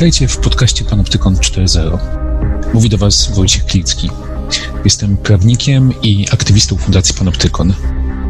[0.00, 1.98] Witajcie w podcaście Panoptykon 4.0.
[2.74, 4.10] Mówi do Was Wojciech Klicki.
[4.84, 7.74] Jestem prawnikiem i aktywistą Fundacji Panoptykon,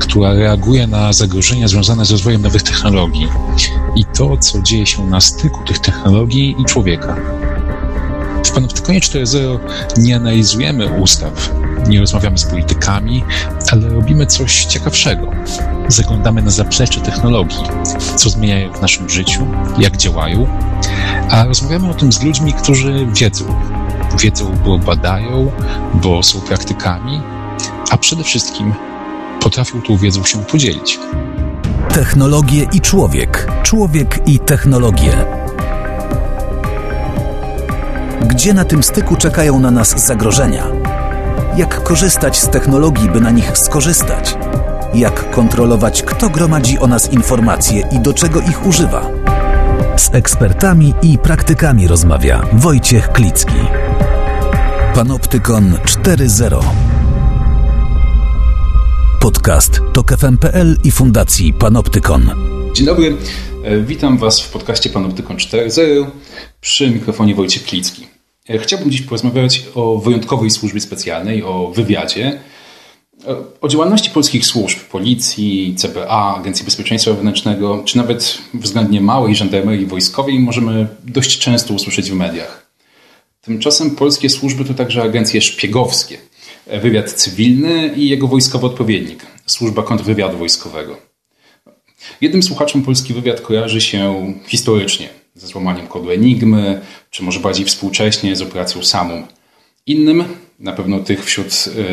[0.01, 3.29] która reaguje na zagrożenia związane z rozwojem nowych technologii
[3.97, 7.17] i to, co dzieje się na styku tych technologii i człowieka.
[8.45, 9.59] W Panoptykonie 4.0
[9.99, 11.53] nie analizujemy ustaw,
[11.89, 13.25] nie rozmawiamy z politykami,
[13.73, 15.31] ale robimy coś ciekawszego.
[15.89, 17.65] Zaglądamy na zaplecze technologii,
[18.17, 19.47] co zmieniają w naszym życiu,
[19.79, 20.47] jak działają,
[21.31, 23.45] a rozmawiamy o tym z ludźmi, którzy wiedzą.
[24.23, 25.51] Wiedzą, bo badają,
[25.95, 27.21] bo są praktykami,
[27.91, 28.75] a przede wszystkim
[29.41, 30.99] potrafią tą wiedzą się podzielić.
[31.95, 33.53] Technologie i człowiek.
[33.63, 35.40] Człowiek i technologie.
[38.27, 40.67] Gdzie na tym styku czekają na nas zagrożenia?
[41.57, 44.37] Jak korzystać z technologii, by na nich skorzystać?
[44.95, 49.11] Jak kontrolować, kto gromadzi o nas informacje i do czego ich używa?
[49.97, 53.61] Z ekspertami i praktykami rozmawia Wojciech Klicki.
[54.95, 56.61] Panoptykon 4.0
[59.21, 62.31] Podcast TOK FM.pl i Fundacji Panoptykon.
[62.75, 63.17] Dzień dobry,
[63.65, 66.07] e, witam Was w podcaście Panoptykon 4.0
[66.61, 68.10] przy mikrofonie Wojciech Klicki.
[68.51, 72.41] E, chciałbym dziś porozmawiać o wyjątkowej służbie specjalnej, o wywiadzie,
[73.27, 79.87] e, o działalności polskich służb, policji, CBA, Agencji Bezpieczeństwa Wewnętrznego, czy nawet względnie małej żandarmerii
[79.87, 82.71] wojskowej możemy dość często usłyszeć w mediach.
[83.41, 86.19] Tymczasem polskie służby to także agencje szpiegowskie,
[86.67, 90.97] e, wywiad cywilny i jego wojskowy odpowiednik, służba kontrwywiadu wojskowego.
[92.21, 98.37] Jednym słuchaczom polski wywiad kojarzy się historycznie ze złamaniem kodu Enigmy, czy może bardziej współcześnie
[98.37, 99.27] z operacją Samum.
[99.87, 100.25] Innym,
[100.59, 101.47] na pewno tych wśród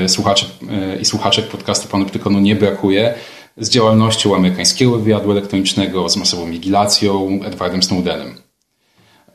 [0.04, 3.14] e, słuchaczy e, i słuchaczek podcastu Panoptykonu nie brakuje,
[3.58, 8.36] z działalnością amerykańskiego wywiadu elektronicznego, z masową wigilacją, Edwardem Snowdenem.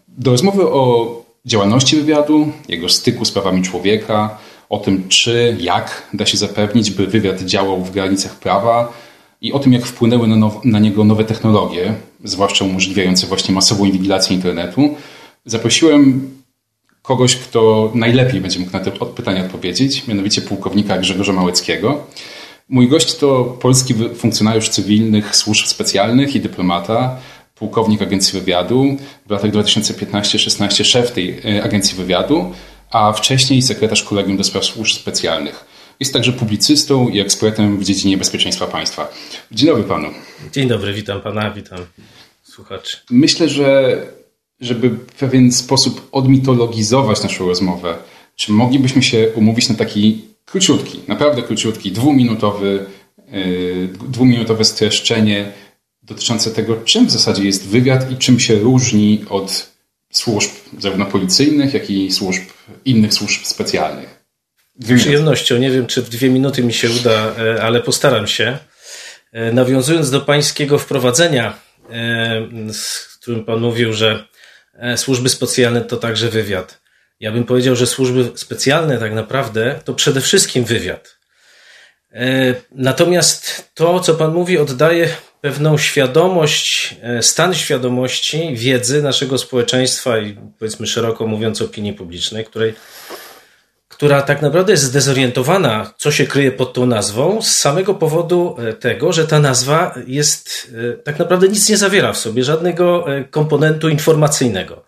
[0.08, 4.38] Do rozmowy o działalności wywiadu, jego styku z prawami człowieka,
[4.68, 8.92] o tym czy, jak da się zapewnić, by wywiad działał w granicach prawa
[9.40, 11.94] i o tym, jak wpłynęły na, na niego nowe technologie,
[12.24, 14.94] zwłaszcza umożliwiające właśnie masową inwigilację internetu,
[15.44, 16.30] zaprosiłem
[17.02, 22.06] kogoś, kto najlepiej będzie mógł na te pytania odpowiedzieć, mianowicie pułkownika Grzegorza Małeckiego.
[22.68, 27.16] Mój gość to polski funkcjonariusz cywilnych służb specjalnych i dyplomata,
[27.54, 28.96] pułkownik Agencji Wywiadu,
[29.26, 32.52] w latach 2015-16 szef tej e, Agencji Wywiadu,
[32.90, 35.71] a wcześniej sekretarz Kolegium do Spraw Służb Specjalnych.
[36.00, 39.12] Jest także publicystą i ekspertem w dziedzinie bezpieczeństwa państwa.
[39.52, 40.08] Dzień dobry panu.
[40.52, 41.78] Dzień dobry, witam pana, witam
[42.42, 42.96] słuchaczy.
[43.10, 43.96] Myślę, że
[44.60, 47.96] żeby w pewien sposób odmitologizować naszą rozmowę,
[48.36, 52.86] czy moglibyśmy się umówić na taki króciutki, naprawdę króciutki, dwuminutowy,
[53.32, 55.52] yy, dwuminutowe streszczenie
[56.02, 59.72] dotyczące tego, czym w zasadzie jest wywiad i czym się różni od
[60.10, 62.42] służb zarówno policyjnych, jak i służb
[62.84, 64.21] innych służb specjalnych.
[64.80, 65.58] Przyjemnością.
[65.58, 68.58] Nie wiem, czy w dwie minuty mi się uda, e, ale postaram się.
[69.32, 71.58] E, nawiązując do pańskiego wprowadzenia,
[71.90, 74.24] e, z którym pan mówił, że
[74.96, 76.80] służby specjalne to także wywiad.
[77.20, 81.18] Ja bym powiedział, że służby specjalne tak naprawdę to przede wszystkim wywiad.
[82.70, 85.08] Natomiast to, co pan mówi, oddaje
[85.40, 92.74] pewną świadomość, stan świadomości wiedzy naszego społeczeństwa i powiedzmy szeroko mówiąc opinii publicznej, której
[94.02, 98.72] która tak naprawdę jest zdezorientowana, co się kryje pod tą nazwą, z samego powodu e,
[98.72, 103.24] tego, że ta nazwa jest e, tak naprawdę nic nie zawiera w sobie, żadnego e,
[103.24, 104.84] komponentu informacyjnego.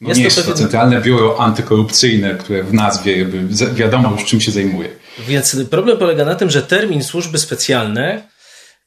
[0.00, 0.54] No jest nie jest to.
[0.54, 3.38] Centralne Biuro Antykorupcyjne, które w nazwie jakby
[3.74, 4.88] wiadomo już czym się zajmuje.
[5.28, 8.22] Więc problem polega na tym, że termin służby specjalne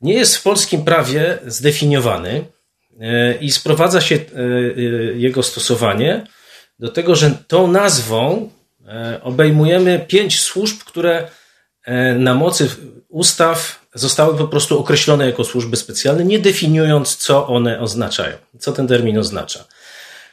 [0.01, 2.45] nie jest w polskim prawie zdefiniowany
[3.41, 4.19] i sprowadza się
[5.15, 6.27] jego stosowanie
[6.79, 8.49] do tego, że tą nazwą
[9.21, 11.27] obejmujemy pięć służb, które
[11.83, 12.69] e, na mocy
[13.09, 18.87] ustaw zostały po prostu określone jako służby specjalne, nie definiując, co one oznaczają, co ten
[18.87, 19.65] termin oznacza.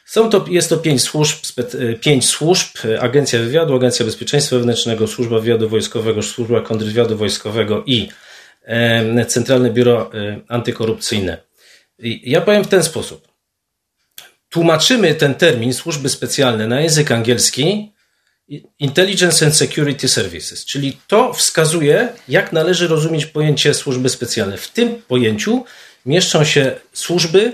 [0.05, 2.67] Są to, jest to pięć służb, e, pięć służb,
[2.99, 8.09] Agencja Wywiadu, Agencja Bezpieczeństwa Wewnętrznego, Służba Wywiadu Wojskowego, Służba Kontrwywiadu Wojskowego i
[9.27, 10.11] Centralne Biuro
[10.47, 11.37] Antykorupcyjne.
[12.23, 13.27] Ja powiem w ten sposób.
[14.49, 17.93] Tłumaczymy ten termin służby specjalne na język angielski
[18.79, 24.57] Intelligence and Security Services, czyli to wskazuje, jak należy rozumieć pojęcie służby specjalne.
[24.57, 25.65] W tym pojęciu
[26.05, 27.53] mieszczą się służby,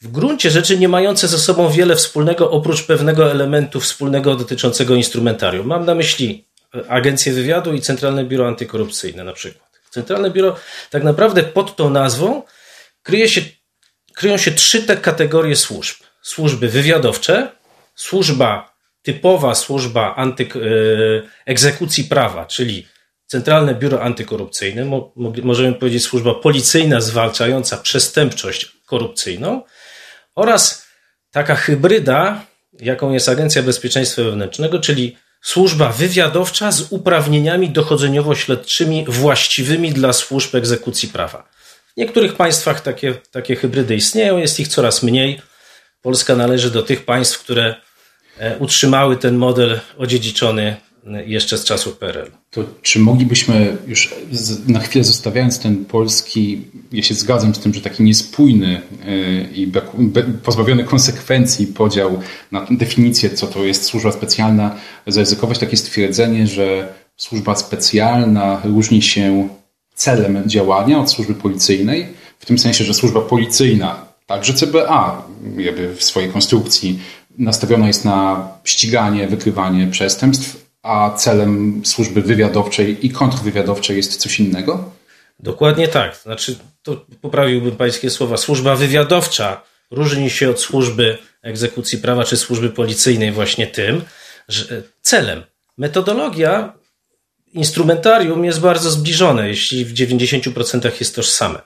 [0.00, 5.66] w gruncie rzeczy nie mające ze sobą wiele wspólnego, oprócz pewnego elementu wspólnego dotyczącego instrumentarium.
[5.66, 9.68] Mam na myśli e, Agencję Wywiadu i Centralne Biuro Antykorupcyjne na przykład.
[9.90, 10.56] Centralne Biuro,
[10.90, 12.42] tak naprawdę pod tą nazwą
[13.02, 13.40] kryje się,
[14.14, 15.96] kryją się trzy te kategorie służb.
[16.22, 17.50] Służby wywiadowcze,
[17.94, 18.67] służba,
[19.08, 20.48] typowa służba anty, e,
[21.46, 22.86] egzekucji prawa, czyli
[23.26, 25.10] Centralne Biuro Antykorupcyjne,
[25.42, 29.62] możemy powiedzieć służba policyjna zwalczająca przestępczość korupcyjną
[30.34, 30.86] oraz
[31.30, 32.44] taka hybryda,
[32.80, 41.08] jaką jest Agencja Bezpieczeństwa Wewnętrznego, czyli służba wywiadowcza z uprawnieniami dochodzeniowo-śledczymi właściwymi dla służb egzekucji
[41.08, 41.48] prawa.
[41.94, 45.40] W niektórych państwach takie, takie hybrydy istnieją, jest ich coraz mniej.
[46.02, 47.87] Polska należy do tych państw, które
[48.58, 50.76] utrzymały ten model odziedziczony
[51.26, 52.30] jeszcze z czasów PRL.
[52.50, 54.14] To czy moglibyśmy już
[54.68, 56.60] na chwilę zostawiając ten polski,
[56.92, 59.72] ja się zgadzam z tym, że taki niespójny e, i
[60.42, 62.20] pozbawiony konsekwencji podział
[62.52, 64.76] na definicję, co to jest służba specjalna,
[65.06, 69.48] zaryzykować takie stwierdzenie, że służba specjalna różni się
[69.94, 72.06] celem działania od służby policyjnej,
[72.38, 75.26] w tym sensie, że służba policyjna, także CBA,
[75.56, 76.98] jakby w swojej konstrukcji,
[77.38, 84.90] nastawiona jest na ściganie, wykrywanie przestępstw, a celem służby wywiadowczej i kontrwywiadowczej jest coś innego?
[85.40, 86.16] Dokładnie tak.
[86.16, 88.36] Znaczy, to poprawiłbym pańskie słowa.
[88.36, 94.02] Służba wywiadowcza różni się od służby egzekucji prawa czy służby policyjnej właśnie tym,
[94.48, 95.42] że celem,
[95.78, 96.72] metodologia,
[97.52, 101.60] instrumentarium jest bardzo zbliżone, jeśli w 90% jest tożsame.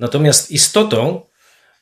[0.00, 1.20] Natomiast istotą,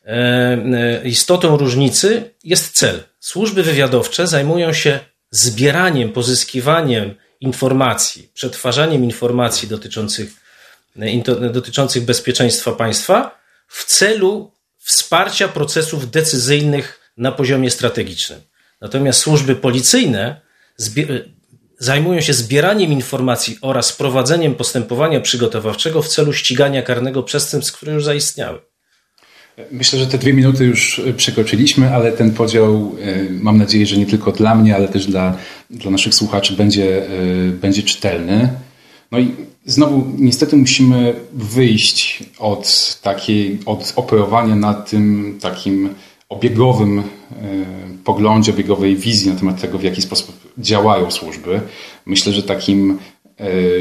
[0.05, 3.03] e, e, istotą różnicy jest cel.
[3.27, 5.01] Służby wywiadowcze zajmują się
[5.31, 10.31] zbieraniem, pozyskiwaniem informacji, przetwarzaniem informacji dotyczących,
[11.53, 13.39] dotyczących bezpieczeństwa państwa
[13.69, 18.41] w celu wsparcia procesów decyzyjnych na poziomie strategicznym.
[18.81, 20.41] Natomiast służby policyjne
[21.79, 28.05] zajmują się zbieraniem informacji oraz prowadzeniem postępowania przygotowawczego w celu ścigania karnego przestępstw, które już
[28.05, 28.61] zaistniały.
[29.71, 34.07] Myślę, że te dwie minuty już przekroczyliśmy, ale ten podział e, mam nadzieję, że nie
[34.07, 35.37] tylko dla mnie, ale też dla,
[35.71, 37.09] dla naszych słuchaczy będzie, e,
[37.53, 38.49] będzie czytelny.
[39.13, 39.31] No i
[39.65, 45.89] znowu niestety musimy wyjść od takiej, od operowania na tym takim
[46.29, 47.03] obiegowym e,
[48.05, 51.61] poglądzie, obiegowej wizji na temat tego, w jaki sposób działają służby.
[52.07, 53.16] Myślę, że takim E,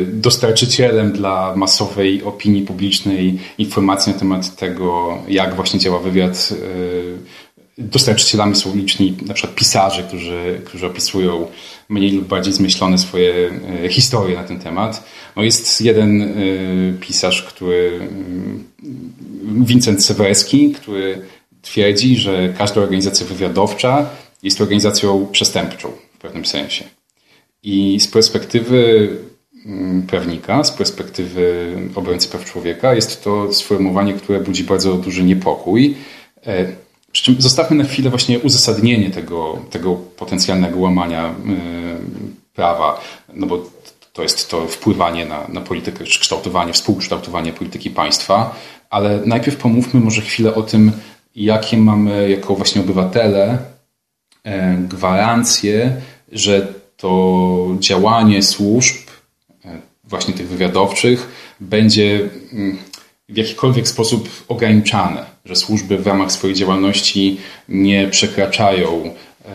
[0.07, 6.49] dostarczycielem dla masowej opinii publicznej informacji na temat tego, jak właśnie działa wywiad.
[6.51, 7.35] E,
[7.77, 11.47] dostarczycielami są liczni na przykład pisarze, którzy, którzy opisują
[11.89, 13.51] mniej lub bardziej zmyślone swoje
[13.85, 15.03] e, historie na ten temat.
[15.35, 16.33] No jest jeden
[17.01, 17.99] pisarz, który
[19.43, 21.21] Vincent Sewerski, który
[21.61, 24.09] twierdzi, że każda organizacja wywiadowcza
[24.43, 26.85] jest organizacją przestępczą w pewnym sensie.
[27.63, 29.34] I z perspektywy Mm,
[30.07, 35.95] prawnika, z perspektywy obrońcy praw człowieka, jest to sformułowanie, które budzi bardzo duży niepokój.
[36.47, 36.65] E,
[37.11, 41.33] przy czym zostawmy na chwilę właśnie uzasadnienie tego, tego potencjalnego łamania e,
[42.53, 43.01] prawa,
[43.33, 43.69] no bo
[44.13, 48.55] to jest to wpływanie na, na politykę, czy kształtowanie, współkształtowanie polityki państwa,
[48.89, 50.91] ale najpierw pomówmy może chwilę o tym,
[51.35, 53.57] jakie mamy jako właśnie obywatele
[54.43, 56.01] e, gwarancje,
[56.31, 59.04] że to działanie służb
[60.15, 61.27] właśnie tych wywiadowczych
[61.59, 62.77] będzie mm,
[63.29, 67.37] w jakikolwiek sposób ograniczane, że służby w ramach swojej działalności
[67.69, 69.51] nie przekraczają e,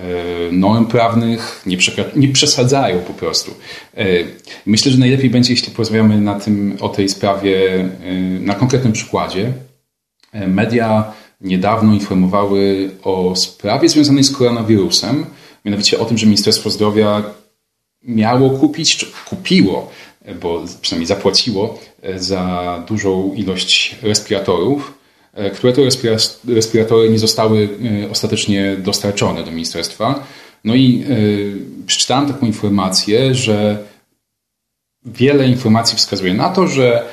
[0.52, 1.76] norm prawnych, nie,
[2.16, 3.54] nie przesadzają po prostu.
[3.96, 4.04] E,
[4.66, 7.88] myślę, że najlepiej będzie, jeśli porozmawiamy na tym, o tej sprawie e,
[8.40, 9.52] na konkretnym przykładzie.
[10.32, 15.26] Media niedawno informowały o sprawie związanej z koronawirusem,
[15.64, 17.22] mianowicie o tym, że Ministerstwo Zdrowia
[18.02, 19.90] miało kupić, czy kupiło
[20.34, 24.94] bo przynajmniej zapłaciło e, za dużą ilość respiratorów,
[25.34, 25.82] e, które to
[26.48, 27.68] respiratory nie zostały
[28.04, 30.24] e, ostatecznie dostarczone do ministerstwa.
[30.64, 31.04] No i
[31.86, 33.78] przeczytałem taką informację, że
[35.04, 37.04] wiele informacji wskazuje na to, że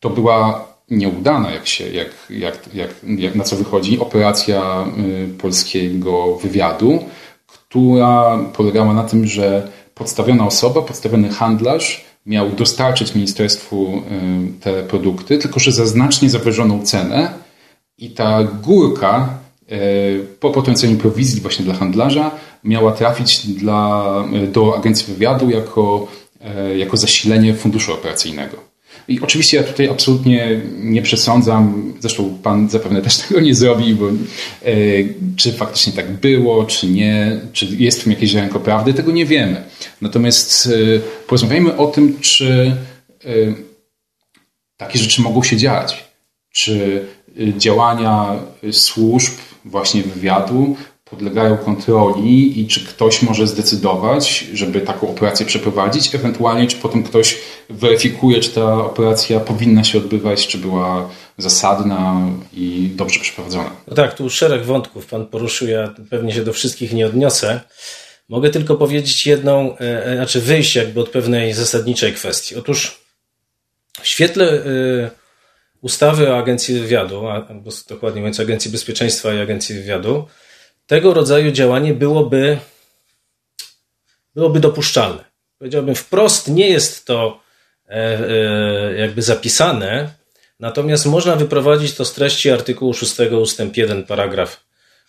[0.00, 4.84] to była nieudana, jak się, jak, jak, jak, jak na co wychodzi, operacja
[5.38, 7.04] polskiego wywiadu,
[7.46, 9.68] która polegała na tym, że
[9.98, 14.02] podstawiona osoba, podstawiony handlarz miał dostarczyć ministerstwu
[14.56, 17.32] y, te produkty, tylko że za znacznie zawyżoną cenę
[17.98, 19.38] i ta górka
[19.72, 22.30] y, po potrąceniu prowizji właśnie dla handlarza
[22.64, 24.14] miała trafić dla,
[24.44, 26.06] y, do agencji wywiadu jako,
[26.76, 28.56] jako zasilenie funduszu operacyjnego.
[29.08, 34.08] I oczywiście ja tutaj absolutnie nie przesądzam, zresztą pan zapewne też tego nie zrobi, bo
[34.08, 34.12] e,
[35.36, 39.26] czy faktycznie tak było, czy nie, czy jest w tym jakieś ziarenko prawdy, tego nie
[39.26, 39.62] wiemy.
[40.00, 40.70] Natomiast e,
[41.26, 42.76] porozmawiajmy o tym, czy
[43.24, 43.28] e,
[44.76, 46.08] takie rzeczy mogą się dziać.
[46.52, 47.04] Czy
[47.58, 48.36] działania
[48.72, 49.32] służb,
[49.64, 50.76] właśnie wywiadu,
[51.10, 57.38] podlegają kontroli i czy ktoś może zdecydować, żeby taką operację przeprowadzić, ewentualnie czy potem ktoś
[57.70, 63.70] weryfikuje, czy ta operacja powinna się odbywać, czy była zasadna i dobrze przeprowadzona.
[63.86, 67.60] No tak, tu szereg wątków Pan poruszył, ja pewnie się do wszystkich nie odniosę.
[68.28, 72.56] Mogę tylko powiedzieć jedną, e, e, znaczy wyjść jakby od pewnej zasadniczej kwestii.
[72.56, 73.00] Otóż
[74.02, 75.10] w świetle e,
[75.80, 80.26] ustawy o Agencji Wywiadu, albo dokładnie mówiąc Agencji Bezpieczeństwa i Agencji Wywiadu,
[80.88, 82.58] tego rodzaju działanie byłoby,
[84.34, 85.24] byłoby dopuszczalne.
[85.58, 87.40] Powiedziałbym wprost, nie jest to
[88.96, 90.10] jakby zapisane,
[90.60, 94.60] natomiast można wyprowadzić to z treści artykułu 6 ustęp 1 paragraf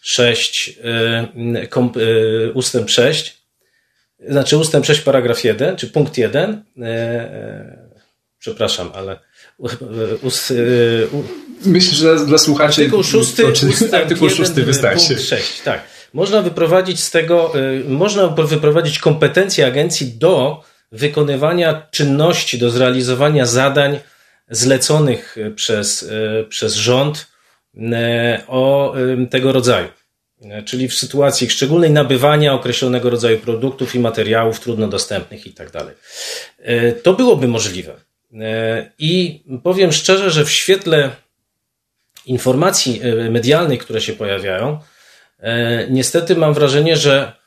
[0.02, 3.38] 6, y, y, ustęp 6,
[4.28, 6.84] znaczy ustęp 6, paragraf 1, czy punkt 1, y,
[8.40, 9.20] przepraszam, ale
[10.22, 10.54] ust,
[11.66, 15.08] Myślę, że dla słuchaczy artykuł 6, ustęp artykuł 6 1, wystarczy.
[15.08, 15.82] Punkt 6, tak.
[16.14, 17.54] Można wyprowadzić z tego,
[17.88, 24.00] można wyprowadzić kompetencje agencji do wykonywania czynności, do zrealizowania zadań
[24.50, 26.10] zleconych przez,
[26.50, 27.28] przez rząd
[28.48, 28.96] o
[29.30, 29.88] tego rodzaju.
[30.66, 35.96] Czyli w sytuacji szczególnej nabywania określonego rodzaju produktów i materiałów trudno dostępnych i tak dalej.
[37.04, 38.09] To byłoby możliwe.
[39.00, 41.10] I powiem szczerze, że w świetle
[42.26, 44.80] informacji medialnych, które się pojawiają,
[45.90, 47.40] niestety mam wrażenie, że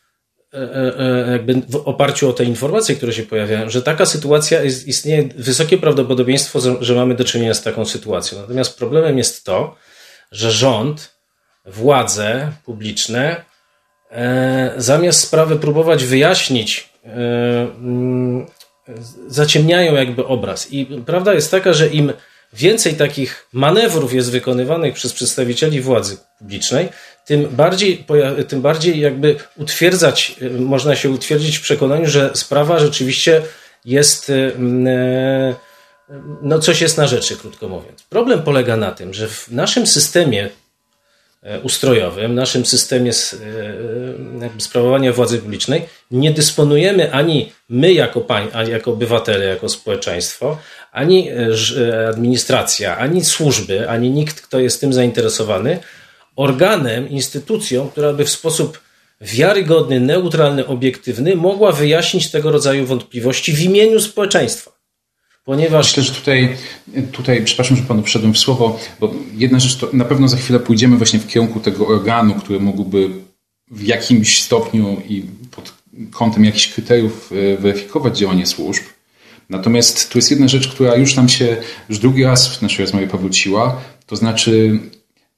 [1.32, 5.78] jakby w oparciu o te informacje, które się pojawiają, że taka sytuacja jest, istnieje wysokie
[5.78, 8.40] prawdopodobieństwo, że mamy do czynienia z taką sytuacją.
[8.40, 9.76] Natomiast problemem jest to,
[10.32, 11.14] że rząd,
[11.66, 13.44] władze publiczne,
[14.10, 17.10] e, zamiast sprawę próbować wyjaśnić, e,
[19.28, 20.72] zaciemniają jakby obraz.
[20.72, 22.12] I prawda jest taka, że im
[22.52, 26.88] więcej takich manewrów jest wykonywanych przez przedstawicieli władzy publicznej,
[27.26, 28.04] tym bardziej,
[28.48, 33.42] tym bardziej jakby utwierdzać, e, można się utwierdzić w przekonaniu, że sprawa rzeczywiście
[33.84, 34.32] jest
[36.42, 38.02] no coś jest na rzeczy, krótko mówiąc.
[38.02, 40.50] Problem polega na tym, że w naszym systemie
[41.62, 43.14] ustrojowym, naszym systemie e,
[44.58, 50.58] sprawowania władzy publicznej nie dysponujemy ani my jako, pań, ani jako obywatele, jako społeczeństwo,
[50.92, 55.78] ani e, administracja, ani służby, ani nikt, kto jest tym zainteresowany,
[56.36, 58.80] organem, instytucją, która by w sposób
[59.20, 64.81] wiarygodny, neutralny, obiektywny mogła wyjaśnić tego rodzaju wątpliwości w imieniu społeczeństwa.
[65.44, 65.86] Ponieważ...
[65.86, 66.56] Myślę, że tutaj,
[67.12, 70.60] tutaj, przepraszam, że panu wszedłem w słowo, bo jedna rzecz to na pewno za chwilę
[70.60, 73.10] pójdziemy właśnie w kierunku tego organu, który mógłby
[73.70, 75.74] w jakimś stopniu i pod
[76.10, 78.82] kątem jakichś kryteriów e, weryfikować działanie służb.
[79.48, 81.56] Natomiast tu jest jedna rzecz, która już nam się
[81.88, 84.78] już drugi raz w naszej rozmowie powróciła, to znaczy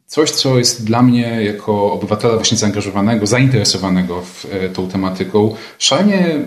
[0.07, 6.41] coś, co jest dla mnie jako obywatela właśnie zaangażowanego, zainteresowanego w e, tą tematyką, szalenie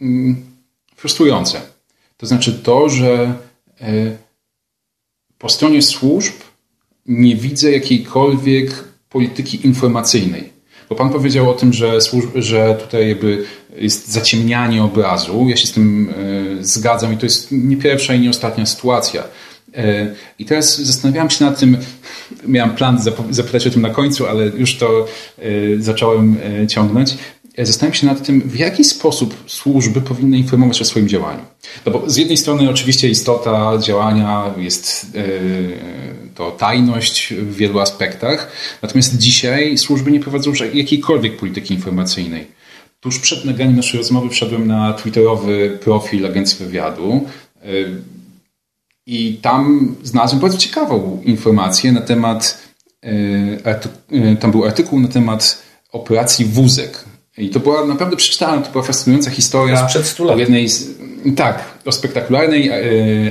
[0.00, 0.36] mm,
[0.96, 1.75] frustrujące
[2.16, 3.34] to znaczy to, że
[3.80, 4.16] e,
[5.38, 6.34] po stronie służb
[7.06, 10.56] nie widzę jakiejkolwiek polityki informacyjnej.
[10.88, 13.44] Bo Pan powiedział o tym, że, służb, że tutaj jakby
[13.76, 15.46] jest zaciemnianie obrazu.
[15.48, 16.14] Ja się z tym
[16.60, 19.24] e, zgadzam i to jest nie pierwsza i nie ostatnia sytuacja.
[19.74, 21.76] E, I teraz zastanawiałem się nad tym,
[22.46, 25.06] miałem plan zapytać o tym na końcu, ale już to
[25.78, 26.36] zacząłem
[26.68, 27.14] ciągnąć.
[27.64, 31.40] Zastanawiam się nad tym, w jaki sposób służby powinny informować o swoim działaniu.
[31.86, 35.78] No bo z jednej strony oczywiście istota działania jest yy,
[36.34, 42.46] to tajność w wielu aspektach, natomiast dzisiaj służby nie prowadzą jakiejkolwiek polityki informacyjnej.
[43.00, 47.26] Tuż przed nagraniem naszej rozmowy wszedłem na twitterowy profil Agencji Wywiadu
[47.64, 48.02] yy,
[49.06, 52.58] i tam znalazłem bardzo ciekawą informację na temat,
[53.02, 57.04] yy, tam był artykuł na temat operacji Wózek,
[57.38, 59.88] i to była naprawdę przeczytana, to była fascynująca historia.
[59.88, 60.36] Sprzed 100 lat.
[60.36, 60.88] O jednej z,
[61.36, 62.80] tak, o spektakularnej e,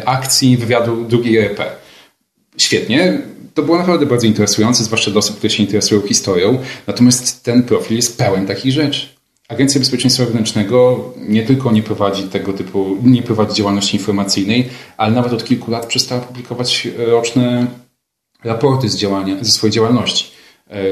[0.05, 1.65] akcji wywiadu drugiej RP.
[2.57, 3.21] Świetnie.
[3.53, 6.57] To było naprawdę bardzo interesujące, zwłaszcza dla osób, które się interesują historią.
[6.87, 9.07] Natomiast ten profil jest pełen takich rzeczy.
[9.47, 15.33] Agencja Bezpieczeństwa Wewnętrznego nie tylko nie prowadzi tego typu, nie prowadzi działalności informacyjnej, ale nawet
[15.33, 17.67] od kilku lat przestała publikować roczne
[18.43, 20.25] raporty z działania, ze swojej działalności.
[20.69, 20.83] E,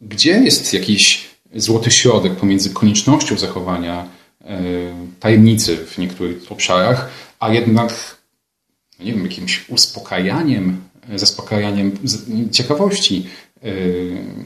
[0.00, 4.08] gdzie jest jakiś złoty środek pomiędzy koniecznością zachowania
[4.44, 4.58] e,
[5.20, 8.16] tajemnicy w niektórych obszarach, a jednak,
[8.98, 10.80] no nie wiem, jakimś uspokajaniem,
[11.14, 11.98] zaspokajaniem
[12.50, 13.26] ciekawości
[13.62, 13.68] e,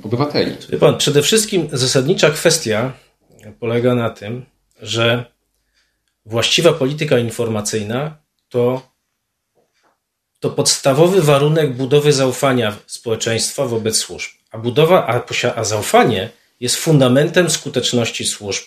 [0.03, 0.57] obywateli.
[0.81, 2.93] Pan, przede wszystkim zasadnicza kwestia
[3.61, 4.47] polega na tym,
[4.83, 5.25] że
[6.27, 8.17] właściwa polityka informacyjna
[8.49, 8.83] to,
[10.41, 14.31] to podstawowy warunek budowy zaufania społeczeństwa wobec służb.
[14.51, 15.23] A budowa, a,
[15.55, 18.65] a zaufanie jest fundamentem skuteczności służb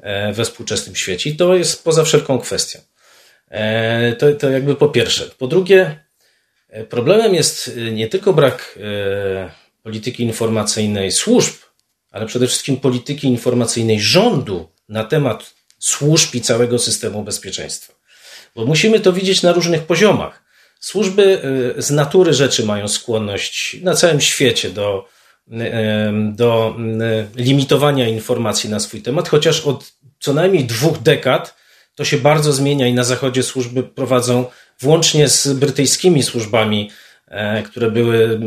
[0.00, 1.30] e, we współczesnym świecie.
[1.30, 2.78] I to jest poza wszelką kwestią.
[3.50, 5.30] E, to, to jakby po pierwsze.
[5.38, 6.04] Po drugie,
[6.68, 8.78] e, problemem jest nie tylko brak
[9.82, 11.54] polityki informacyjnej służb,
[12.10, 17.94] ale przede wszystkim polityki informacyjnej rządu na temat służb i całego systemu bezpieczeństwa.
[18.54, 20.44] Bo musimy to widzieć na różnych poziomach.
[20.80, 21.42] Służby
[21.76, 25.08] z natury rzeczy mają skłonność na całym świecie do
[26.32, 26.76] do
[27.36, 31.54] limitowania informacji na swój temat, chociaż od co najmniej dwóch dekad
[31.94, 34.44] to się bardzo zmienia i na zachodzie służby prowadzą
[34.80, 36.90] włącznie z brytyjskimi służbami,
[37.28, 38.40] e, które były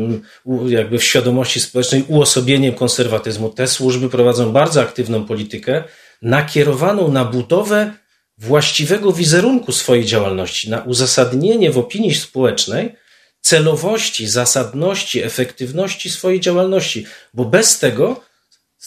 [0.66, 3.48] jakby w świadomości społecznej uosobieniem konserwatyzmu.
[3.48, 5.84] Te służby prowadzą bardzo aktywną politykę
[6.22, 7.92] nakierowaną na budowę
[8.38, 12.94] właściwego wizerunku swojej działalności, na uzasadnienie w opinii społecznej
[13.42, 18.20] celowości, zasadności, efektywności swojej działalności, bo bez tego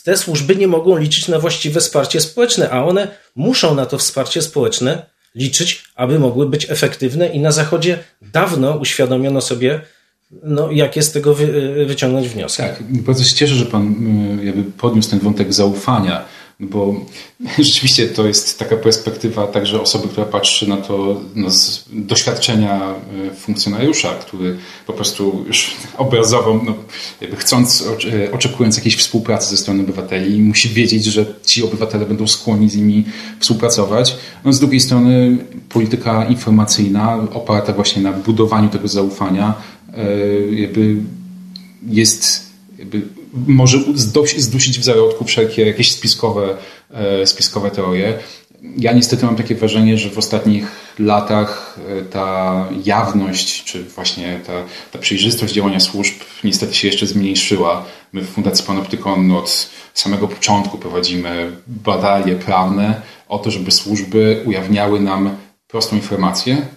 [0.04, 4.42] te służby nie mogą liczyć na właściwe wsparcie społeczne, a one muszą na to wsparcie
[4.42, 9.82] społeczne liczyć, aby mogły być efektywne i na Zachodzie dawno uświadomiono sobie,
[10.44, 12.64] no, jakie z tego wy, wyciągnąć wnioski.
[12.64, 13.96] Tak, bardzo się cieszę, że Pan
[14.40, 16.26] y, jakby podniósł ten wątek zaufania
[16.60, 16.96] bo
[17.58, 22.96] rzeczywiście to jest taka perspektywa także osoby, która patrzy na to no, z doświadczenia
[23.32, 24.58] e, funkcjonariusza, który
[24.88, 26.76] po prostu już obrazowo, no,
[27.36, 27.88] chcąc,
[28.28, 32.76] e, oczekując jakiejś współpracy ze strony obywateli, musi wiedzieć, że ci obywatele będą skłonni z
[32.76, 33.04] nimi
[33.40, 34.18] współpracować.
[34.46, 35.38] No, z drugiej strony
[35.70, 39.54] polityka informacyjna oparta właśnie na budowaniu tego zaufania
[39.94, 40.06] e,
[40.52, 40.96] jakby
[41.88, 42.46] jest
[42.80, 43.02] jakby
[43.48, 43.78] może
[44.36, 46.58] zdusić w zarodku wszelkie jakieś spiskowe,
[46.92, 48.20] e, spiskowe teorie.
[48.78, 50.68] Ja niestety mam takie wrażenie, że w ostatnich
[51.00, 54.54] latach e, ta jawność, czy właśnie ta,
[54.92, 56.14] ta przejrzystość działania służb
[56.44, 57.86] niestety się jeszcze zmniejszyła.
[58.14, 65.00] My w Fundacji Panoptykon od samego początku prowadzimy badalie prawne o to, żeby służby ujawniały
[65.00, 65.36] nam
[65.68, 66.68] prostą informację,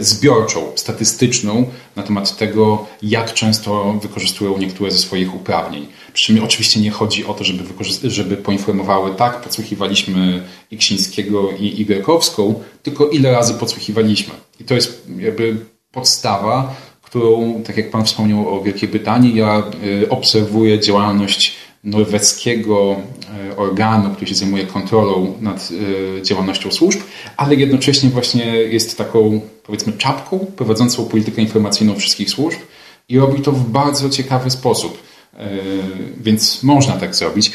[0.00, 5.86] zbiorczą, statystyczną na temat tego, jak często wykorzystują niektóre ze swoich uprawnień.
[6.12, 7.64] Przy czym oczywiście nie chodzi o to, żeby,
[8.04, 14.34] żeby poinformowały, tak, podsłuchiwaliśmy Iksińskiego i Igrekowską, tylko ile razy podsłuchiwaliśmy.
[14.60, 15.56] I to jest jakby
[15.92, 19.58] podstawa, którą, tak jak Pan wspomniał o Wielkiej Brytanii, ja
[20.04, 21.54] e, obserwuję działalność
[21.84, 23.27] norweskiego e,
[23.58, 25.68] organu, który się zajmuje kontrolą nad
[26.18, 27.00] e, działalnością służb,
[27.36, 32.58] ale jednocześnie właśnie jest taką, powiedzmy, czapką prowadzącą politykę informacyjną wszystkich służb
[33.08, 35.02] i robi to w bardzo ciekawy sposób.
[35.34, 35.48] E,
[36.20, 37.50] więc można tak zrobić.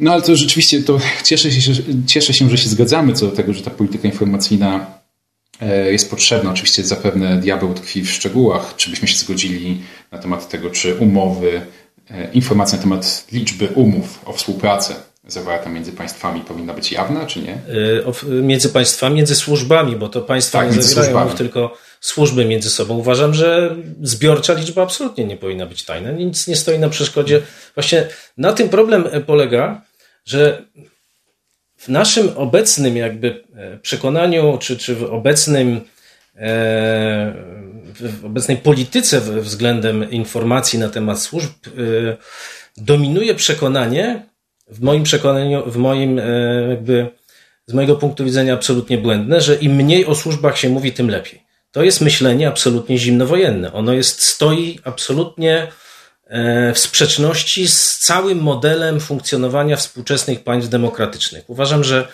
[0.00, 1.72] No ale to rzeczywiście to cieszę się,
[2.06, 4.86] cieszę się, że się zgadzamy co do tego, że ta polityka informacyjna
[5.90, 6.50] jest potrzebna.
[6.50, 9.80] Oczywiście zapewne diabeł tkwi w szczegółach, czy byśmy się zgodzili
[10.12, 11.62] na temat tego, czy umowy
[12.10, 14.94] E, informacja na temat liczby umów o współpracę
[15.26, 17.52] zawarta między państwami powinna być jawna, czy nie?
[17.52, 22.70] E, między państwami, między służbami, bo to państwa tak, nie zawierają umów, tylko służby między
[22.70, 22.96] sobą.
[22.96, 26.10] Uważam, że zbiorcza liczba absolutnie nie powinna być tajna.
[26.10, 27.42] Nic nie stoi na przeszkodzie.
[27.74, 28.08] Właśnie
[28.38, 29.82] na tym problem polega,
[30.24, 30.62] że
[31.76, 35.80] w naszym obecnym jakby e, przekonaniu, czy, czy w obecnym
[37.94, 41.52] w obecnej polityce względem informacji na temat służb
[42.76, 44.26] dominuje przekonanie,
[44.66, 46.22] w moim przekonaniu, w moim e,
[46.68, 47.08] jakby,
[47.66, 51.44] z mojego punktu widzenia absolutnie błędne, że im mniej o służbach się mówi, tym lepiej.
[51.72, 53.72] To jest myślenie absolutnie zimnowojenne.
[53.72, 55.72] Ono jest, stoi absolutnie
[56.26, 61.50] e, w sprzeczności z całym modelem funkcjonowania współczesnych państw demokratycznych.
[61.50, 62.08] Uważam, że,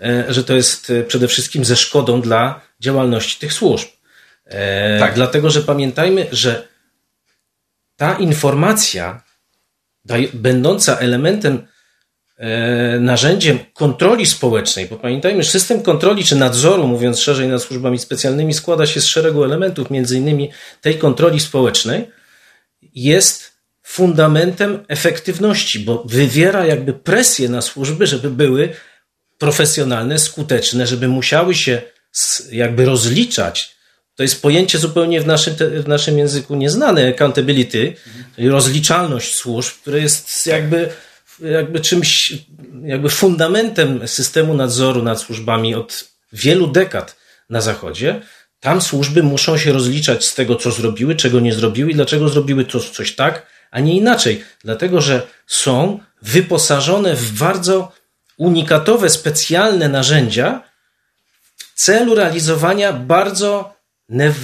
[0.00, 3.88] e, że to jest przede wszystkim ze szkodą dla działalności tych służb.
[4.98, 5.14] Tak.
[5.14, 6.68] Dlatego, że pamiętajmy, że
[7.96, 9.22] ta informacja,
[10.34, 11.66] będąca elementem,
[13.00, 18.54] narzędziem kontroli społecznej, bo pamiętajmy, że system kontroli czy nadzoru, mówiąc szerzej nad służbami specjalnymi,
[18.54, 22.10] składa się z szeregu elementów, między innymi tej kontroli społecznej,
[22.94, 28.68] jest fundamentem efektywności, bo wywiera jakby presję na służby, żeby były
[29.38, 31.82] profesjonalne, skuteczne, żeby musiały się
[32.52, 33.76] jakby rozliczać.
[34.14, 37.94] To jest pojęcie zupełnie w naszym, w naszym języku nieznane, accountability,
[38.38, 40.88] rozliczalność służb, które jest jakby,
[41.40, 42.32] jakby czymś,
[42.82, 47.16] jakby fundamentem systemu nadzoru nad służbami od wielu dekad
[47.50, 48.22] na Zachodzie.
[48.60, 52.64] Tam służby muszą się rozliczać z tego, co zrobiły, czego nie zrobiły i dlaczego zrobiły
[52.64, 54.44] to coś tak, a nie inaczej.
[54.64, 57.92] Dlatego, że są wyposażone w bardzo
[58.36, 60.62] unikatowe, specjalne narzędzia
[61.56, 63.75] w celu realizowania bardzo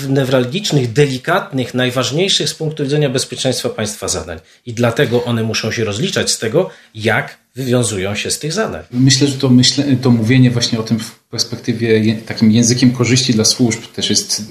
[0.08, 4.38] newralgicznych, delikatnych, najważniejszych z punktu widzenia bezpieczeństwa państwa zadań.
[4.66, 8.82] I dlatego one muszą się rozliczać z tego, jak wywiązują się z tych zadań.
[8.90, 13.44] Myślę, że to, myśle, to mówienie właśnie o tym w perspektywie takim językiem korzyści dla
[13.44, 14.42] służb też jest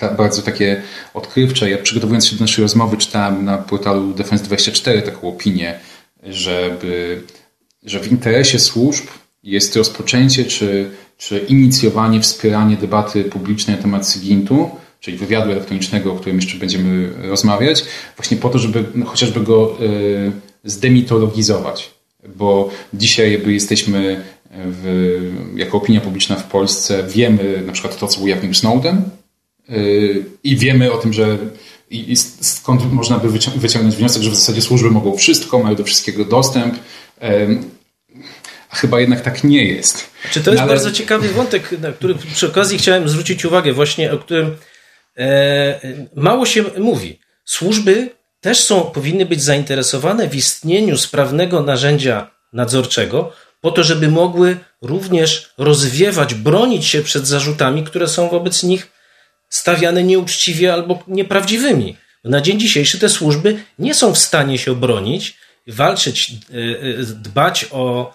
[0.00, 0.82] e, bardzo takie
[1.14, 1.70] odkrywcze.
[1.70, 5.78] Ja przygotowując się do naszej rozmowy czytałem na portalu Defense24 taką opinię,
[6.22, 7.22] żeby,
[7.86, 9.04] że w interesie służb
[9.42, 16.16] jest rozpoczęcie czy, czy inicjowanie, wspieranie debaty publicznej na temat SIGINT-u, czyli wywiadu elektronicznego, o
[16.16, 17.84] którym jeszcze będziemy rozmawiać,
[18.16, 20.32] właśnie po to, żeby no, chociażby go y,
[20.64, 21.90] zdemitologizować.
[22.36, 28.20] Bo dzisiaj jakby jesteśmy w, jako opinia publiczna w Polsce, wiemy na przykład to, co
[28.20, 29.02] ujawnił Snowden
[29.70, 31.38] y, i wiemy o tym, że
[31.90, 36.24] i, skąd można by wyciągnąć wniosek, że w zasadzie służby mogą wszystko, mają do wszystkiego
[36.24, 36.74] dostęp.
[38.70, 40.10] Chyba jednak tak nie jest.
[40.30, 40.72] Czy to jest no, ale...
[40.72, 44.56] bardzo ciekawy wątek, na który przy okazji chciałem zwrócić uwagę, właśnie o którym
[45.18, 45.80] e,
[46.14, 47.20] mało się mówi.
[47.44, 54.56] Służby też są, powinny być zainteresowane w istnieniu sprawnego narzędzia nadzorczego, po to, żeby mogły
[54.82, 58.92] również rozwiewać, bronić się przed zarzutami, które są wobec nich
[59.48, 61.96] stawiane nieuczciwie albo nieprawdziwymi.
[62.24, 66.54] Na dzień dzisiejszy te służby nie są w stanie się obronić, walczyć, e,
[67.00, 68.14] e, dbać o,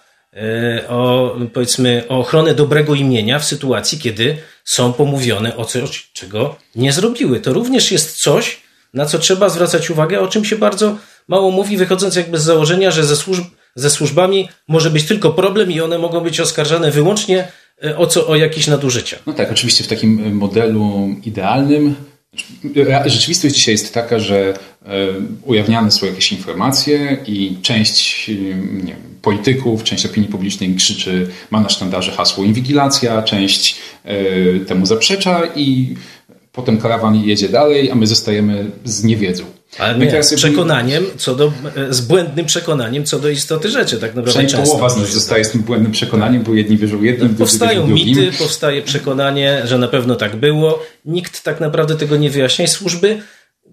[0.90, 6.94] o, powiedzmy, o ochronę dobrego imienia w sytuacji, kiedy są pomówione o coś, czego nie
[6.94, 7.40] zrobiły.
[7.40, 8.62] To również jest coś,
[8.94, 12.92] na co trzeba zwracać uwagę, o czym się bardzo mało mówi, wychodząc jakby z założenia,
[12.92, 13.44] że ze, służb,
[13.76, 17.48] ze służbami może być tylko problem i one mogą być oskarżane wyłącznie
[17.84, 19.18] E, o, co, o jakieś nadużycia.
[19.26, 21.96] No tak, oczywiście w takim e, modelu idealnym
[23.06, 24.54] Rzeczywistość dzisiaj jest taka, że
[24.86, 25.08] e,
[25.46, 31.70] ujawniane są jakieś informacje i część nie wiem, polityków, część opinii publicznej krzyczy, ma na
[31.70, 33.76] sztandarze hasło inwigilacja, część
[34.68, 35.96] temu zaprzecza i
[36.52, 39.44] potem karawan jedzie dalej, a my zostajemy z niewiedzą.
[39.80, 41.52] Ale nie, z przekonaniem, co do,
[41.90, 45.52] z błędnym przekonaniem co do istoty rzeczy, tak naprawdę Przynajmniej połowa z nas zostaje z
[45.52, 50.36] tym błędnym przekonaniem, bo jedni wierzą jednym, Powstają mity, powstaje przekonanie, że na pewno tak
[50.36, 50.84] było.
[51.06, 53.22] Nikt tak naprawdę tego nie wyjaśnia i służby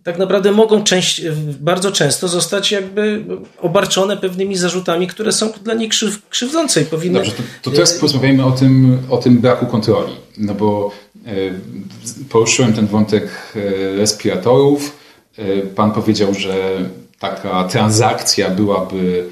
[0.03, 1.23] tak naprawdę mogą część,
[1.61, 3.25] bardzo często zostać jakby
[3.61, 7.19] obarczone pewnymi zarzutami, które są dla nich krzyw, krzywdzące i powinny...
[7.19, 10.91] Dobrze, to, to teraz porozmawiajmy o tym, o tym braku kontroli, no bo
[11.27, 11.31] e,
[12.29, 15.01] poruszyłem ten wątek e, respiratorów,
[15.41, 16.55] E, pan powiedział, że
[17.19, 19.27] taka transakcja byłaby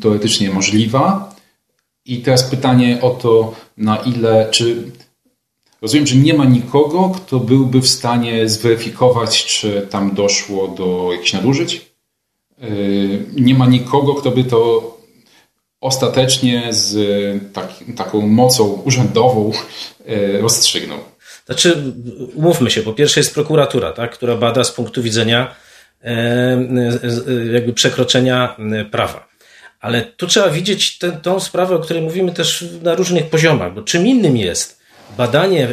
[0.00, 1.34] teoretycznie możliwa.
[2.04, 4.82] I teraz pytanie o to, na ile, czy
[5.82, 11.32] rozumiem, że nie ma nikogo, kto byłby w stanie zweryfikować, czy tam doszło do jakichś
[11.32, 11.90] nadużyć?
[12.60, 12.66] E,
[13.36, 14.96] nie ma nikogo, kto by to
[15.80, 16.94] ostatecznie z
[17.52, 19.52] tak, taką mocą urzędową
[20.40, 20.98] rozstrzygnął.
[21.46, 21.94] Znaczy,
[22.34, 25.54] umówmy się, po pierwsze jest prokuratura, tak, która bada z punktu widzenia
[26.04, 26.58] e,
[27.52, 28.56] jakby przekroczenia
[28.90, 29.28] prawa.
[29.80, 34.06] Ale tu trzeba widzieć tę, sprawę, o której mówimy też na różnych poziomach, bo czym
[34.06, 34.75] innym jest
[35.16, 35.68] badanie,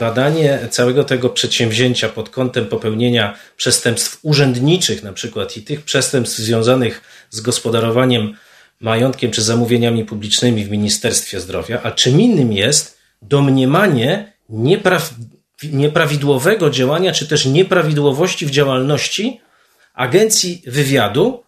[0.00, 7.00] badanie całego tego przedsięwzięcia pod kątem popełnienia przestępstw urzędniczych na przykład i tych przestępstw związanych
[7.30, 8.34] z gospodarowaniem
[8.80, 15.14] majątkiem czy zamówieniami publicznymi w Ministerstwie Zdrowia, a czym innym jest domniemanie niepraw,
[15.72, 19.40] nieprawidłowego działania, czy też nieprawidłowości w działalności
[19.94, 21.45] agencji wywiadu, e,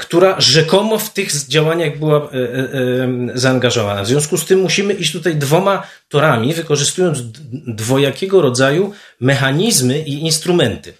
[0.00, 4.02] która rzekomo w tych działaniach była e, e, zaangażowana.
[4.02, 7.18] W związku z tym musimy iść tutaj dwoma torami, wykorzystując
[7.66, 10.94] dwojakiego rodzaju mechanizmy i instrumenty.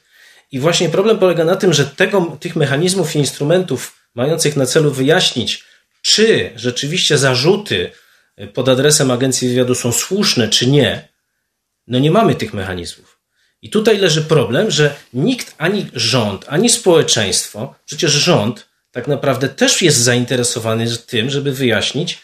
[0.53, 4.91] I właśnie problem polega na tym, że tego, tych mechanizmów i instrumentów mających na celu
[4.91, 5.65] wyjaśnić,
[6.03, 7.91] czy rzeczywiście zarzuty
[8.55, 11.09] pod adresem agencji wywiadu są słuszne czy nie,
[11.87, 13.10] no nie mamy tych mechanizmów.
[13.63, 19.83] I tutaj leży problem, że nikt, ani rząd, ani społeczeństwo, przecież rząd tak naprawdę też
[19.83, 22.19] jest zainteresowany tym, żeby wyjaśnić,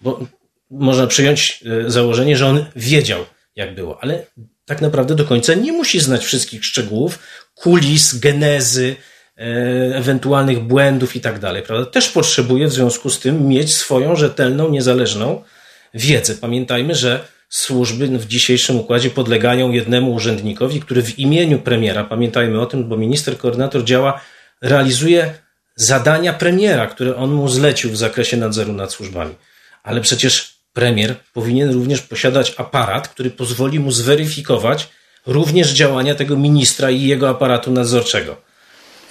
[0.00, 0.26] bo
[0.70, 3.26] można przyjąć e, założenie, że on wiedział,
[3.56, 4.26] jak było, ale
[4.64, 7.18] tak naprawdę do końca nie musi znać wszystkich szczegółów,
[7.54, 8.96] kulis, genezy,
[9.36, 9.42] e,
[9.96, 11.62] ewentualnych błędów i tak dalej.
[11.92, 15.44] Też potrzebuje w związku z tym mieć swoją rzetelną, niezależną
[15.94, 16.34] wiedzę.
[16.34, 22.66] Pamiętajmy, że służby w dzisiejszym układzie podlegają jednemu urzędnikowi, który w imieniu premiera, pamiętajmy o
[22.66, 24.20] tym, bo minister koordynator działa,
[24.62, 25.34] realizuje
[25.76, 29.34] zadania premiera, które on mu zlecił w zakresie nadzoru nad służbami.
[29.82, 34.88] Ale przecież premier powinien również posiadać aparat, który pozwoli mu zweryfikować
[35.26, 38.36] również działania tego ministra i jego aparatu nadzorczego.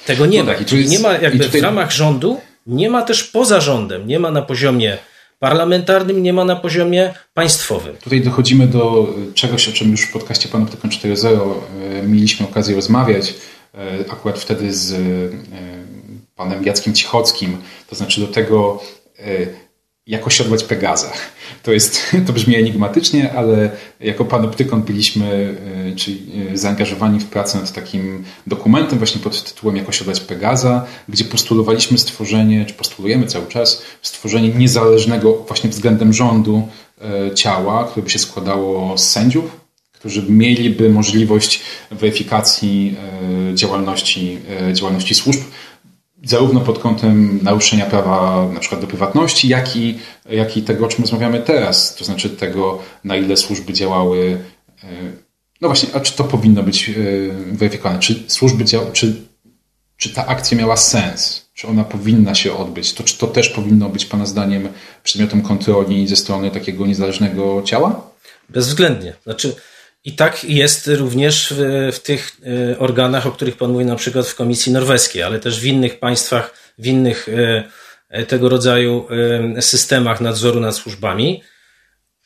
[0.06, 0.54] Tego nie no ma.
[0.54, 1.62] Tak, Czyli nie ma jakby tutaj...
[1.62, 4.97] w ramach rządu, nie ma też poza rządem, nie ma na poziomie
[5.39, 7.95] parlamentarnym, nie ma na poziomie państwowym.
[7.97, 11.54] Tutaj dochodzimy do czegoś, o czym już w podcaście Panoptykon 4.0
[12.08, 13.34] mieliśmy okazję rozmawiać,
[14.10, 14.95] akurat wtedy z
[16.36, 17.58] panem Jackiem Cichockim,
[17.89, 18.84] to znaczy do tego,
[20.10, 21.12] jak osiodłać Pegaza.
[21.63, 23.69] To, jest, to brzmi enigmatycznie, ale
[24.00, 25.56] jako panoptykon byliśmy
[25.91, 30.86] e, czyli e, zaangażowani w pracę nad takim dokumentem właśnie pod tytułem Jak osiodłać Pegaza,
[31.10, 36.67] gdzie postulowaliśmy stworzenie, czy postulujemy cały czas, stworzenie niezależnego właśnie względem rządu
[37.02, 39.60] e, ciała, które by się składało z sędziów,
[39.93, 42.95] którzy mieliby możliwość weryfikacji
[43.54, 44.39] działalności,
[44.74, 45.41] działalności służb
[46.24, 50.88] zarówno pod kątem naruszenia prawa na przykład do prywatności, jak i, jak i tego, o
[50.88, 54.40] czym rozmawiamy teraz, to znaczy tego, na ile służby działały.
[54.84, 54.88] E,
[55.62, 56.94] no właśnie, a czy to powinno być e,
[57.52, 58.00] weryfikowane?
[58.00, 59.16] Czy służby czy,
[59.98, 61.50] czy ta akcja miała sens?
[61.54, 62.94] Czy ona powinna się odbyć?
[62.94, 64.70] To czy to też powinno być Pana zdaniem
[65.04, 68.12] przedmiotem kontroli ze strony takiego niezależnego ciała?
[68.50, 69.14] Bezwzględnie.
[69.24, 69.56] Znaczy,
[70.04, 72.38] i tak jest również w, w, tych
[72.74, 76.00] e, organach, o których Pan mówi, na przykład w Komisji Norweskiej, ale też w innych
[76.00, 77.64] państwach, w innych e,
[78.10, 79.08] e, tego rodzaju
[79.60, 81.44] systemach nadzoru nad służbami.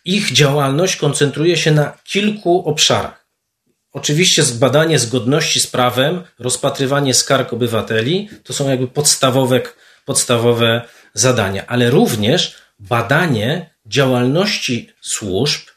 [0.06, 3.26] Ich działalność koncentruje się na kilku obszarach.
[3.92, 9.62] Oczywiście zbadanie zgodności z prawem, rozpatrywanie skarg obywateli to są jakby podstawowe,
[10.06, 10.82] podstawowe
[11.14, 15.73] zadania, ale również badanie działalności służb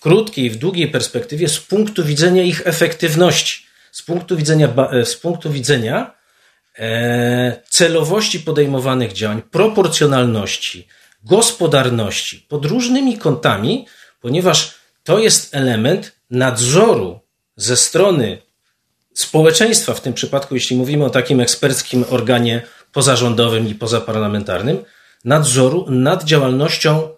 [0.00, 5.16] krótkiej i w długiej perspektywie z punktu widzenia ich efektywności, z punktu widzenia, e, z
[5.16, 6.14] punktu widzenia
[6.78, 10.88] e, celowości podejmowanych działań, proporcjonalności,
[11.24, 13.86] gospodarności, pod różnymi kątami,
[14.20, 17.20] ponieważ to jest element nadzoru
[17.56, 18.38] ze strony
[19.14, 24.84] społeczeństwa, w tym przypadku, jeśli mówimy o takim eksperckim organie pozarządowym i pozaparlamentarnym,
[25.24, 27.08] nadzoru nad działalnością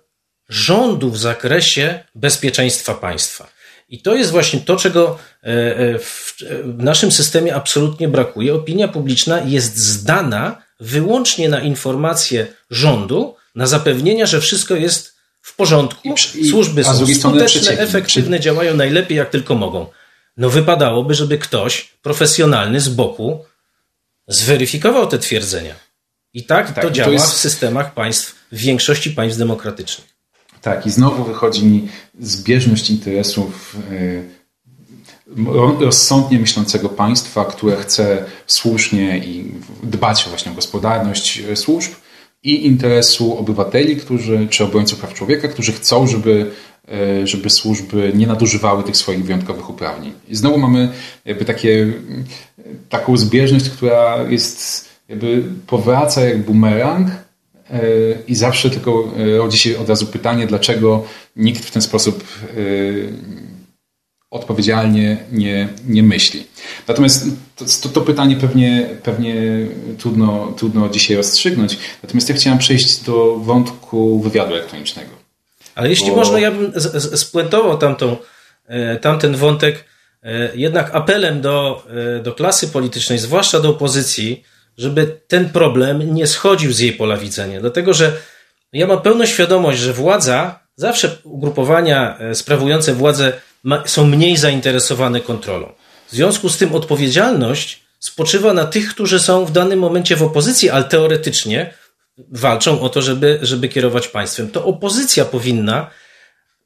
[0.52, 3.48] rządu w zakresie bezpieczeństwa państwa.
[3.88, 6.34] I to jest właśnie to, czego e, e, w
[6.78, 8.54] naszym systemie absolutnie brakuje.
[8.54, 16.14] Opinia publiczna jest zdana wyłącznie na informacje rządu, na zapewnienia, że wszystko jest w porządku.
[16.34, 19.86] I, Służby są skuteczne, efektywne, działają najlepiej jak tylko mogą.
[20.36, 23.44] No wypadałoby, żeby ktoś profesjonalny z boku
[24.28, 25.74] zweryfikował te twierdzenia.
[26.34, 27.26] I tak, tak to działa to jest...
[27.26, 30.11] w systemach państw, w większości państw demokratycznych.
[30.62, 31.88] Tak, i znowu wychodzi mi
[32.20, 41.56] zbieżność interesów e, rozsądnie myślącego państwa, które chce słusznie i dbać właśnie o gospodarność e,
[41.56, 41.92] służb
[42.42, 46.50] i interesu obywateli, którzy, czy obrońców praw człowieka, którzy chcą, żeby,
[46.88, 50.12] e, żeby służby nie nadużywały tych swoich wyjątkowych uprawnień.
[50.28, 50.92] I znowu mamy
[51.24, 51.92] jakby takie,
[52.88, 57.08] taką zbieżność, która jest jakby powraca jak bumerang,
[58.28, 61.04] I zawsze tylko e, rodzi się od razu pytanie, dlaczego
[61.36, 62.54] nikt w ten sposób e,
[64.30, 66.46] odpowiedzialnie nie, nie myśli.
[66.88, 67.26] Natomiast
[67.82, 69.34] to, to, pytanie pewnie, pewnie
[69.98, 71.78] trudno, trudno dzisiaj rozstrzygnąć.
[72.02, 75.10] Natomiast ja chciałem przejść do wątku wywiadu elektronicznego.
[75.74, 76.16] Ale jeśli bo...
[76.16, 76.72] można, ja bym
[77.16, 78.16] spuentował tamtą,
[79.00, 79.84] tamten wątek
[80.54, 81.86] jednak apelem do,
[82.22, 84.44] do klasy politycznej, zwłaszcza do opozycji,
[84.76, 87.60] żeby ten problem nie schodził z jej pola widzenia.
[87.60, 88.12] Dlatego, że
[88.72, 93.32] ja mam pełną świadomość, że władza, zawsze ugrupowania e, sprawujące władzę
[93.84, 95.72] są mniej zainteresowane kontrolą.
[96.08, 100.70] W związku z tym odpowiedzialność spoczywa na tych, którzy są w danym momencie w opozycji,
[100.70, 101.74] ale teoretycznie
[102.18, 104.50] walczą o to, żeby, żeby kierować państwem.
[104.50, 105.90] To opozycja powinna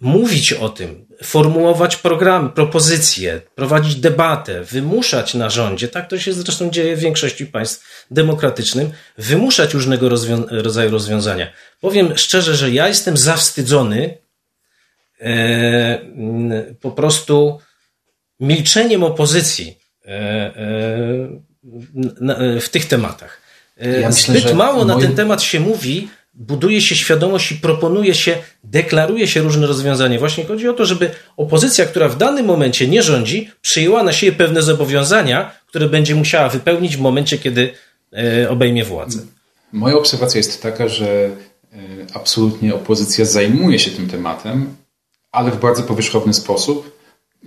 [0.01, 6.71] mówić o tym, formułować programy, propozycje, prowadzić debatę, wymuszać na rządzie, tak to się zresztą
[6.71, 11.53] dzieje w większości państw demokratycznym, wymuszać różnego rozwią rodzaju rozwiązania.
[11.81, 14.19] Powiem szczerze, że ja jestem zawstydzony
[15.21, 15.99] e,
[16.81, 17.61] po prostu
[18.41, 20.53] milczeniem opozycji e, e,
[22.61, 23.41] w tych tematach.
[23.81, 28.15] E, ja myślę, Zbyt mało na ten temat się mówi, buduje się świadomość i proponuje
[28.15, 30.19] się, deklaruje się różne rozwiązania.
[30.19, 34.33] Właśnie chodzi o to, żeby opozycja, która w danym momencie nie rządzi, przyjęła na siebie
[34.33, 37.73] pewne zobowiązania, które będzie musiała wypełnić w momencie, kiedy
[38.13, 39.19] e, obejmie władzę.
[39.73, 41.31] Moja obserwacja jest taka, że e,
[42.15, 44.77] absolutnie opozycja zajmuje się tym tematem,
[45.33, 46.97] ale w bardzo powierzchowny sposób.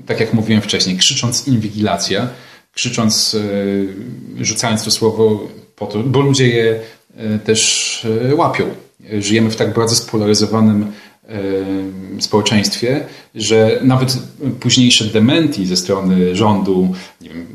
[0.05, 2.27] Tak jak mówiłem wcześniej, krzycząc inwigilacja,
[2.73, 3.35] krzycząc,
[4.39, 6.79] e, rzucając to słowo po to, bo ludzie je
[7.43, 8.65] też e, łapią.
[9.19, 10.91] Żyjemy w tak bardzo spolaryzowanym
[11.29, 13.05] e, społeczeństwie,
[13.35, 14.17] że nawet
[14.59, 17.47] późniejsze dementi ze strony rządu, wiem,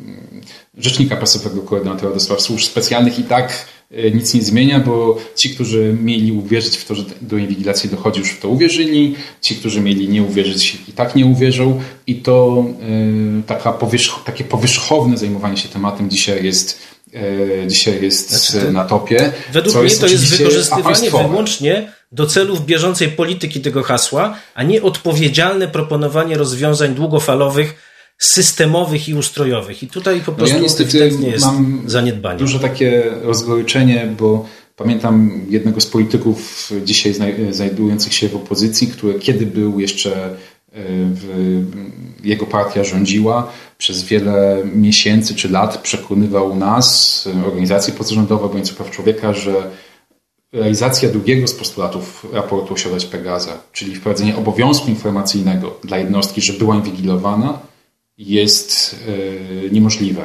[0.78, 5.50] rzecznika prasowego koordynatora do spraw służb specjalnych i tak e, nic nie zmienia, bo ci,
[5.50, 9.80] którzy mieli uwierzyć w to, że do inwigilacji dochodzi, już w to uwierzyli, ci, którzy
[9.80, 12.64] mieli nie uwierzyć, i tak nie uwierzą i to
[13.38, 16.93] e, taka powierzch takie powierzchowne zajmowanie się tematem dzisiaj jest
[17.66, 19.32] dzisiaj jest znaczy, na topie.
[19.52, 25.68] Według mnie to jest wykorzystywanie wyłącznie do celów bieżącej polityki tego hasła, a nie odpowiedzialne
[25.68, 27.74] proponowanie rozwiązań długofalowych,
[28.18, 29.82] systemowych i ustrojowych.
[29.82, 32.38] I tutaj po prostu no ja niestety jest mam zaniedbanie.
[32.38, 37.14] Duże takie rozgoryczenie, bo pamiętam jednego z polityków dzisiaj
[37.50, 40.36] znajdujących się w opozycji, który kiedy był jeszcze e,
[42.24, 49.34] jego partia rządziła, przez wiele miesięcy czy lat przekonywał nas, organizacje pozarządowe, obrońców praw człowieka,
[49.34, 49.70] że
[50.52, 56.52] realizacja drugiego z postulatów raportu o siodać Pegaza, czyli wprowadzenie obowiązku informacyjnego dla jednostki, że
[56.52, 57.58] była inwigilowana,
[58.18, 58.96] jest
[59.62, 60.22] yy, niemożliwe.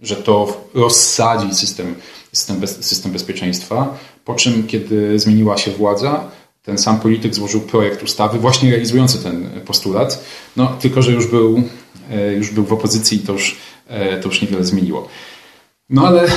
[0.00, 1.94] Że to rozsadzi system,
[2.32, 6.30] system, bez, system bezpieczeństwa, po czym kiedy zmieniła się władza,
[6.62, 10.24] ten sam polityk złożył projekt ustawy właśnie realizujący ten postulat,
[10.56, 11.62] no tylko, że już był,
[12.10, 13.56] yy, już był w opozycji i to już,
[13.90, 15.08] yy, to już niewiele zmieniło.
[15.90, 16.28] No ale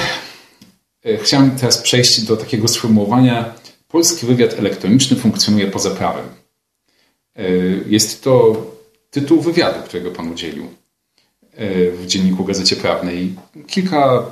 [1.05, 3.53] E, chciałem teraz przejść do takiego sformułowania.
[3.88, 6.25] Polski wywiad elektroniczny funkcjonuje poza prawem.
[7.36, 7.43] E,
[7.88, 8.65] jest to
[9.10, 10.63] tytuł wywiadu, którego Pan udzielił
[11.55, 13.36] e, w dzienniku Gazecie Prawnej
[13.67, 14.25] kilka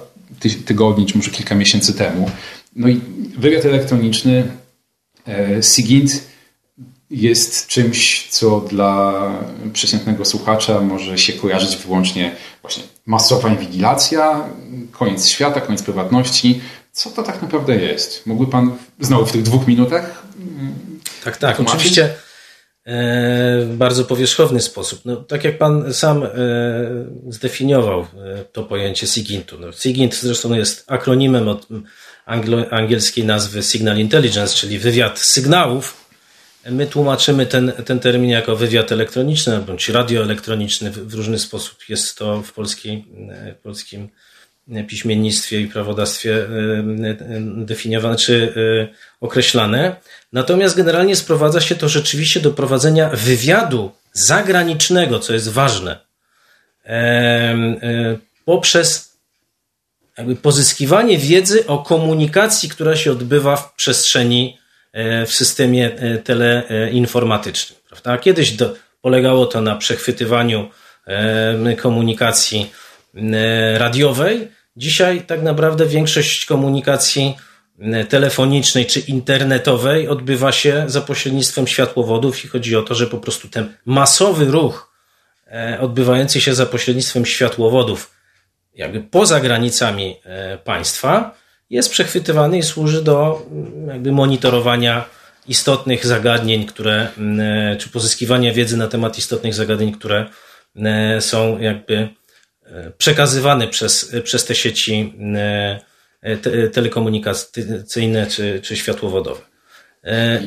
[0.66, 2.32] tygodni, czy może kilka miesięcy temu.
[2.76, 3.02] No i
[3.38, 4.52] wywiad elektroniczny
[5.62, 6.30] SIGINT
[7.10, 9.14] jest czymś, co dla
[9.74, 14.50] przeciętnego słuchacza może się kojarzyć wyłącznie właśnie masowa inwigilacja,
[14.92, 16.62] koniec świata, koniec prywatności.
[16.92, 18.26] Co to tak naprawdę jest?
[18.28, 20.24] Mógłby Pan znowu w tych dwóch minutach?
[21.24, 21.56] Tak, tak.
[21.56, 21.80] Tłumaczyć?
[21.80, 22.16] Oczywiście e,
[23.66, 25.02] w bardzo powierzchowny sposób.
[25.06, 26.30] No, tak jak Pan sam e,
[27.30, 28.06] zdefiniował e,
[28.52, 29.60] to pojęcie SIGINT-u.
[29.60, 31.68] No, SIGINT zresztą jest akronimem od
[32.30, 36.10] anglo, angielskiej nazwy Signal Intelligence, czyli wywiad sygnałów
[36.72, 40.92] My tłumaczymy ten, ten termin jako wywiad elektroniczny bądź radioelektroniczny.
[40.92, 43.06] W różny sposób jest to w, polskiej,
[43.60, 44.10] w polskim
[44.88, 46.46] piśmiennictwie i prawodawstwie e,
[47.10, 48.88] e, definiowane czy e,
[49.22, 49.96] określane.
[50.34, 56.00] Natomiast generalnie sprowadza się to rzeczywiście do prowadzenia wywiadu zagranicznego, co jest ważne,
[58.46, 59.09] poprzez
[60.20, 64.60] jakby pozyskiwanie wiedzy o komunikacji, która się odbywa w przestrzeni
[64.94, 67.80] E, w systemie e, teleinformatycznym.
[67.90, 68.18] Prawda?
[68.18, 70.70] Kiedyś do, polegało to na przechwytywaniu
[71.08, 72.72] e, komunikacji
[73.74, 74.48] radiowej.
[74.78, 77.38] Dzisiaj tak naprawdę większość komunikacji
[78.10, 83.48] telefonicznej czy internetowej odbywa się za pośrednictwem światłowodów i chodzi o to, że po prostu
[83.48, 84.94] ten masowy ruch
[85.80, 88.12] odbywający się za pośrednictwem światłowodów
[88.74, 90.16] jakby poza granicami
[90.64, 91.36] państwa
[91.70, 95.10] jest przechwytywany i służy do mm, jakby monitorowania
[95.48, 100.30] istotnych zagadnień, które, mm, czy pozyskiwania wiedzy na temat istotnych zagadnień, które
[100.76, 102.10] mm, są jakby
[102.64, 105.80] e, przekazywane przez, przez te sieci e,
[106.74, 109.42] telekomunikacyjne czy, czy światłowodowe.
[110.04, 110.42] E,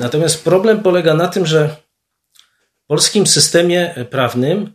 [0.00, 1.76] natomiast problem polega na tym, że
[2.84, 4.74] w polskim systemie prawnym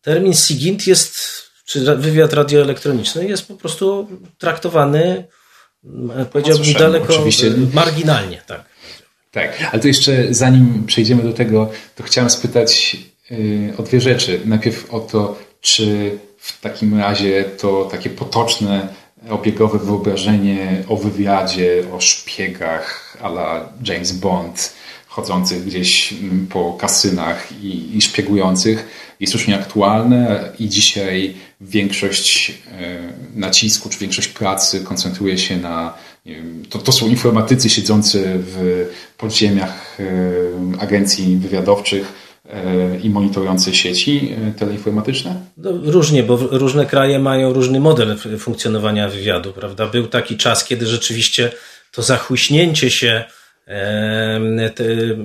[0.00, 1.41] termin SIGINT jest
[1.72, 4.08] czy wywiad radioelektroniczny jest po prostu
[4.38, 5.24] traktowany,
[6.32, 7.52] powiedziałbym, daleko oczywiście.
[7.74, 8.42] marginalnie.
[8.46, 8.64] Tak.
[9.30, 12.96] tak, ale to jeszcze zanim przejdziemy do tego, to chciałem spytać
[13.30, 14.40] yy, o dwie rzeczy.
[14.44, 18.88] Najpierw o to, czy w takim razie to takie potoczne,
[19.30, 24.72] obiegowe wyobrażenie o wywiadzie, o szpiegach a la James Bond,
[25.06, 28.88] chodzących gdzieś mm, po kasynach i, i szpiegujących
[29.20, 32.98] jest już nieaktualne i dzisiaj większość e,
[33.34, 35.94] nacisku czy większość pracy koncentruje się na
[36.26, 38.86] wiem, to, to są informatycy siedzący w
[39.18, 42.12] podziemiach e, agencji wywiadowczych
[42.46, 45.40] e, i monitorujące sieci teleinformatyczne?
[45.56, 49.86] No, różnie, bo różne kraje mają różny model funkcjonowania wywiadu, prawda?
[49.86, 51.52] Był taki czas, kiedy rzeczywiście
[51.92, 53.24] to zachłyśnięcie się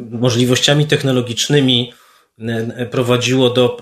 [0.10, 1.94] możliwościami technologicznymi
[2.92, 3.78] prowadziło do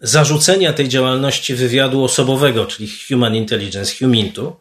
[0.00, 4.56] zarzucenia tej działalności wywiadu osobowego, czyli human intelligence, humintu.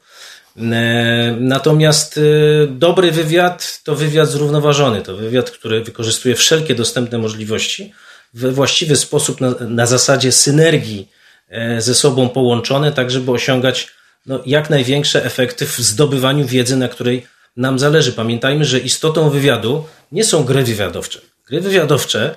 [1.39, 7.93] Natomiast y, dobry wywiad to wywiad zrównoważony, to wywiad, który wykorzystuje wszelkie dostępne możliwości
[8.33, 11.09] we właściwy sposób na, na zasadzie synergii
[11.49, 13.87] e, ze sobą połączone, tak żeby osiągać
[14.25, 17.25] no, jak największe efekty w zdobywaniu wiedzy, na której
[17.57, 18.11] nam zależy.
[18.11, 21.19] Pamiętajmy, że istotą wywiadu nie są gry wywiadowcze.
[21.47, 22.35] Gry wywiadowcze,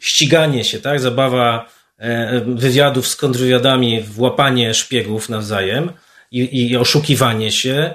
[0.00, 1.77] ściganie się, tak, zabawa e,
[2.46, 5.92] wywiadów z kontrwywiadami, włapanie szpiegów nawzajem
[6.30, 7.94] i, i oszukiwanie się,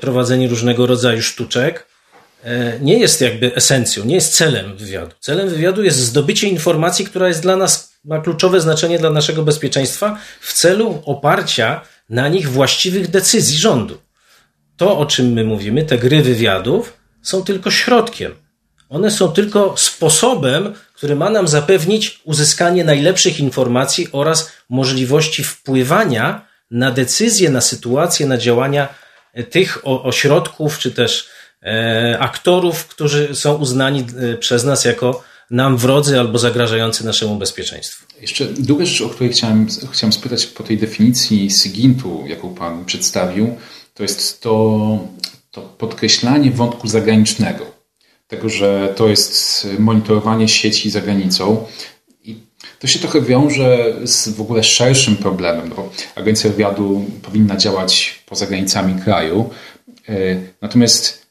[0.00, 1.86] prowadzenie różnego rodzaju sztuczek,
[2.80, 5.12] nie jest jakby esencją, nie jest celem wywiadu.
[5.20, 10.18] Celem wywiadu jest zdobycie informacji, która jest dla nas, ma kluczowe znaczenie dla naszego bezpieczeństwa
[10.40, 11.80] w celu oparcia
[12.10, 13.98] na nich właściwych decyzji rządu.
[14.76, 18.34] To, o czym my mówimy, te gry wywiadów, są tylko środkiem.
[18.88, 26.90] One są tylko sposobem, który ma nam zapewnić uzyskanie najlepszych informacji oraz możliwości wpływania na
[26.90, 28.88] decyzje, na sytuacje, na działania
[29.50, 31.28] tych ośrodków czy też
[31.62, 38.06] e, aktorów, którzy są uznani e, przez nas jako nam wrodzy albo zagrażający naszemu bezpieczeństwu.
[38.20, 43.56] Jeszcze druga rzecz, o której chciałem, chciałem spytać po tej definicji SIGINT-u, jaką Pan przedstawił,
[43.94, 44.98] to jest to,
[45.50, 47.77] to podkreślanie wątku zagranicznego
[48.28, 51.66] tego, że to jest monitorowanie sieci za granicą.
[52.24, 52.36] I
[52.78, 58.46] to się trochę wiąże z w ogóle szerszym problemem, bo Agencja Wywiadu powinna działać poza
[58.46, 59.50] granicami kraju.
[60.08, 60.14] E,
[60.62, 61.28] natomiast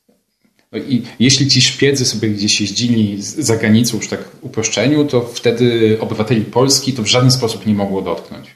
[0.71, 5.97] no i jeśli ci szpiedzy sobie gdzieś jeździli za granicą, już tak uproszczeniu, to wtedy
[5.99, 8.47] obywateli Polski to w żaden sposób nie mogło dotknąć.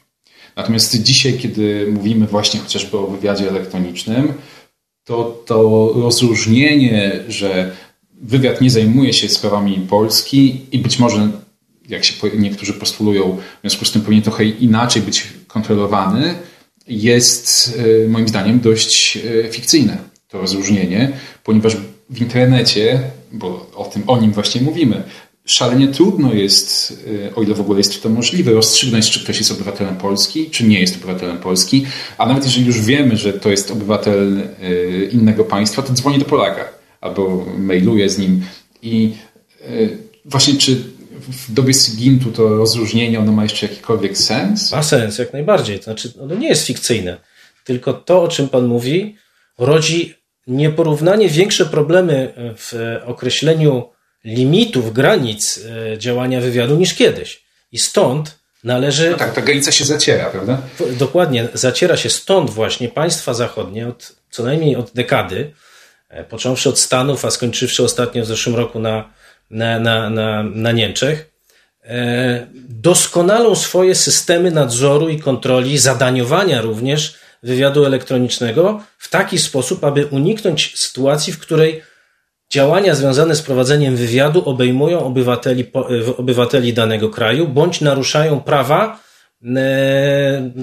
[0.55, 4.33] Natomiast dzisiaj, kiedy mówimy właśnie chociażby o wywiadzie elektronicznym,
[5.03, 7.75] to to rozróżnienie, że
[8.21, 11.29] wywiad nie zajmuje się sprawami Polski i być może,
[11.89, 16.35] jak się niektórzy postulują, w związku z tym powinien trochę inaczej być kontrolowany,
[16.87, 19.97] jest e, moim zdaniem dość e, fikcyjne
[20.27, 21.11] to rozróżnienie,
[21.43, 21.77] ponieważ
[22.09, 23.01] w internecie,
[23.31, 25.03] bo o tym o nim właśnie mówimy,
[25.45, 26.93] szalenie trudno jest,
[27.27, 30.63] e, o ile w ogóle jest to możliwe, rozstrzygnąć, czy ktoś jest obywatelem Polski, czy
[30.63, 31.85] nie jest obywatelem Polski,
[32.17, 34.49] a nawet jeżeli już wiemy, że to jest obywatel
[35.11, 38.45] innego państwa, to dzwoni do Polaka albo mailuje z nim.
[38.81, 39.13] I
[39.61, 39.67] e,
[40.25, 40.75] właśnie czy
[41.27, 44.71] w dobie Sigintu to rozróżnienie ono ma jeszcze jakikolwiek sens?
[44.71, 45.77] Ma sens, jak najbardziej.
[45.77, 47.17] To znaczy, ono nie jest fikcyjne.
[47.63, 49.15] Tylko to, o czym Pan mówi,
[49.57, 50.15] rodzi
[50.47, 53.89] nieporównanie większe problemy w określeniu
[54.23, 55.59] limitów, granic
[55.93, 57.43] e, działania wywiadu niż kiedyś.
[57.71, 59.11] I stąd należy.
[59.11, 60.61] No tak, ta granica się zaciera, prawda?
[60.99, 65.53] Dokładnie, zaciera się stąd właśnie państwa zachodnie od co najmniej od dekady
[66.29, 69.09] począwszy od Stanów, a skończywszy ostatnio w zeszłym roku na,
[69.49, 71.31] na, na, na, na Niemczech,
[71.83, 80.05] e, doskonalą swoje systemy nadzoru i kontroli, zadaniowania również wywiadu elektronicznego w taki sposób, aby
[80.05, 81.83] uniknąć sytuacji, w której
[82.49, 89.10] działania związane z prowadzeniem wywiadu obejmują obywateli, e, obywateli danego kraju bądź naruszają prawa E,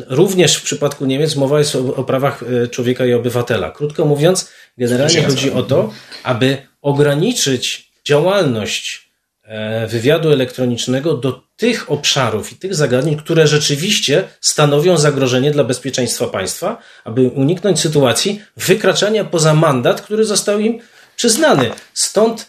[0.09, 3.71] również w przypadku Niemiec mowa jest o, o, prawach e, człowieka i obywatela.
[3.71, 9.11] Krótko mówiąc, generalnie chodzi o to, aby ograniczyć działalność
[9.43, 16.27] e, wywiadu elektronicznego do tych obszarów i tych zagadnień, które rzeczywiście stanowią zagrożenie dla bezpieczeństwa
[16.27, 20.79] państwa, aby uniknąć sytuacji wykraczania poza mandat, który został im
[21.17, 21.71] przyznany.
[21.95, 22.47] Stąd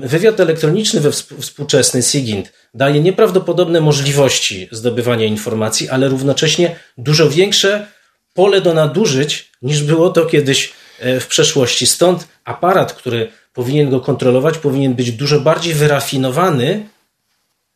[0.00, 7.86] wywiad elektroniczny we współczesny SIGINT daje nieprawdopodobne możliwości zdobywania informacji, ale równocześnie dużo większe
[8.34, 11.86] pole do nadużyć niż było to kiedyś e, w przeszłości.
[11.86, 16.88] Stąd aparat, który powinien go kontrolować, powinien być dużo bardziej wyrafinowany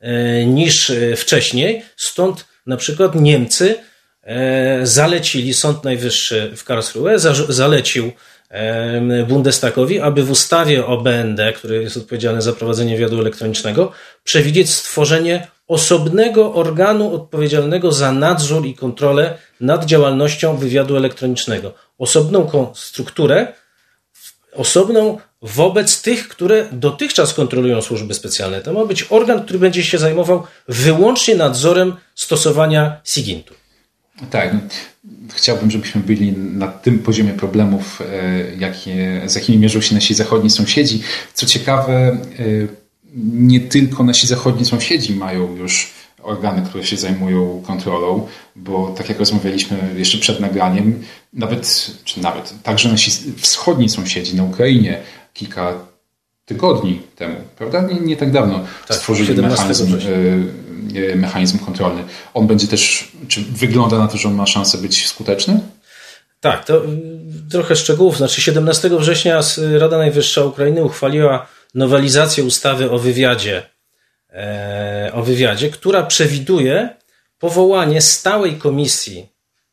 [0.00, 1.82] e, niż e, wcześniej.
[1.96, 3.74] Stąd na przykład Niemcy
[4.82, 7.18] zalecili, Sąd Najwyższy w Karlsruhe
[7.48, 8.12] zalecił
[9.28, 13.92] Bundestagowi, aby w ustawie o BND, który jest odpowiedzialny za prowadzenie wywiadu elektronicznego,
[14.24, 21.74] przewidzieć stworzenie osobnego organu odpowiedzialnego za nadzór i kontrolę nad działalnością wywiadu elektronicznego.
[21.98, 23.52] Osobną strukturę,
[24.54, 28.60] osobną wobec tych, które dotychczas kontrolują służby specjalne.
[28.60, 33.54] To ma być organ, który będzie się zajmował wyłącznie nadzorem stosowania SIGINT-u.
[34.30, 34.54] Tak
[35.34, 40.50] chciałbym, żebyśmy byli na tym poziomie problemów, e, jakie, z jakimi mierzą się nasi zachodni
[40.50, 41.02] sąsiedzi.
[41.34, 42.18] Co ciekawe, e,
[43.32, 45.90] nie tylko nasi zachodni sąsiedzi mają już
[46.22, 51.02] organy, które się zajmują kontrolą, bo tak jak rozmawialiśmy jeszcze przed nagraniem,
[51.32, 55.00] nawet, czy nawet także nasi wschodni sąsiedzi na Ukrainie
[55.34, 55.74] kilka
[56.48, 57.82] tygodni temu, prawda?
[57.82, 59.96] Nie, nie tak dawno tak, stworzyli mechanizm,
[61.12, 62.04] e, mechanizm kontrolny.
[62.34, 65.60] On będzie też, czy wygląda na to, że on ma szansę być skuteczny?
[66.40, 66.82] Tak, to
[67.50, 68.16] trochę szczegółów.
[68.16, 69.40] Znaczy 17 września
[69.78, 73.62] Rada Najwyższa Ukrainy uchwaliła nowelizację ustawy o wywiadzie,
[74.30, 76.88] e, o wywiadzie, która przewiduje
[77.38, 79.26] powołanie stałej komisji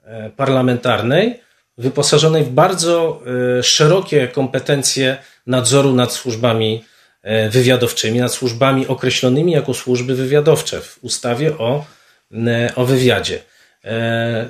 [0.03, 1.39] e, parlamentarnej
[1.77, 3.21] wyposażonej w bardzo
[3.61, 5.17] szerokie kompetencje
[5.47, 6.83] nadzoru nad służbami
[7.21, 11.85] e, wywiadowczymi, nad służbami określonymi jako służby wywiadowcze w ustawie o,
[12.33, 13.41] e, o wywiadzie.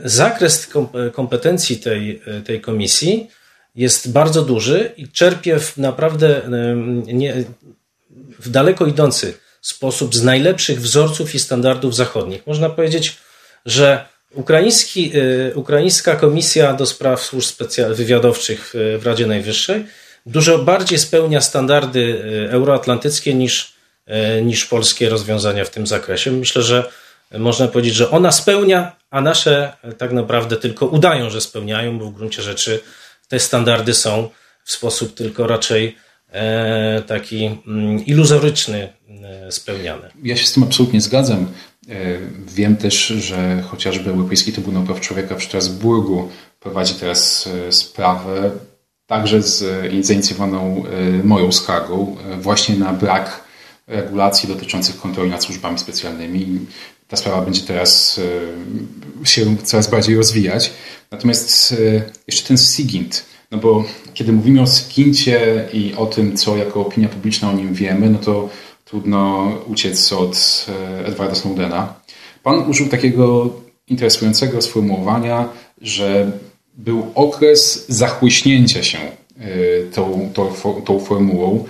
[0.04, 0.70] Zakres
[1.14, 3.28] kompetencji tej, tej komisji
[3.76, 6.42] jest bardzo duży i czerpie w naprawdę
[7.08, 7.44] nie,
[8.40, 12.48] w daleko idący sposób z najlepszych wzorców i standardów zachodnich.
[12.48, 13.18] Można powiedzieć,
[13.66, 15.12] że ukraiński,
[15.56, 19.86] ukraińska komisja do spraw służb wywiadowczych w Radzie Najwyższej
[20.26, 23.74] dużo bardziej spełnia standardy euroatlantyckie niż,
[24.44, 26.32] niż polskie rozwiązania w tym zakresie.
[26.32, 26.92] Myślę, że
[27.32, 32.14] można powiedzieć, że ona spełnia, a nasze tak naprawdę tylko udają, że spełniają, bo w
[32.14, 32.80] gruncie rzeczy
[33.28, 34.30] te standardy są
[34.64, 35.96] w sposób tylko raczej
[36.32, 40.12] e, taki mm, iluzoryczny e, spełniane.
[40.24, 41.52] Ja się z tym absolutnie zgadzam.
[41.90, 41.96] E,
[42.48, 48.52] wiem też, że chociażby Europejski Trybunał Praw Człowieka w Strasburgu prowadzi teraz sprawę
[49.08, 49.64] także z
[50.06, 50.84] zainicjowaną
[51.24, 53.44] moją skargą właśnie na brak
[53.88, 56.60] regulacji dotyczących kontroli nad służbami specjalnymi.
[57.08, 58.22] Ta sprawa będzie teraz
[59.24, 60.72] się coraz bardziej rozwijać.
[61.12, 61.76] Natomiast e,
[62.28, 63.84] jeszcze ten SIGINT, no bo
[64.14, 68.20] kiedy mówimy o SIGINTie i o tym, co jako opinia publiczna o nim wiemy, no
[68.20, 68.50] to
[68.86, 71.94] trudno uciec od e, Edwarda Snowdena.
[72.44, 73.54] Pan użył takiego
[73.88, 75.50] interesującego sformułowania,
[75.82, 76.32] że
[76.78, 79.44] był okres zachłyśnięcia się e,
[79.94, 81.66] tą, tą, tą formułą.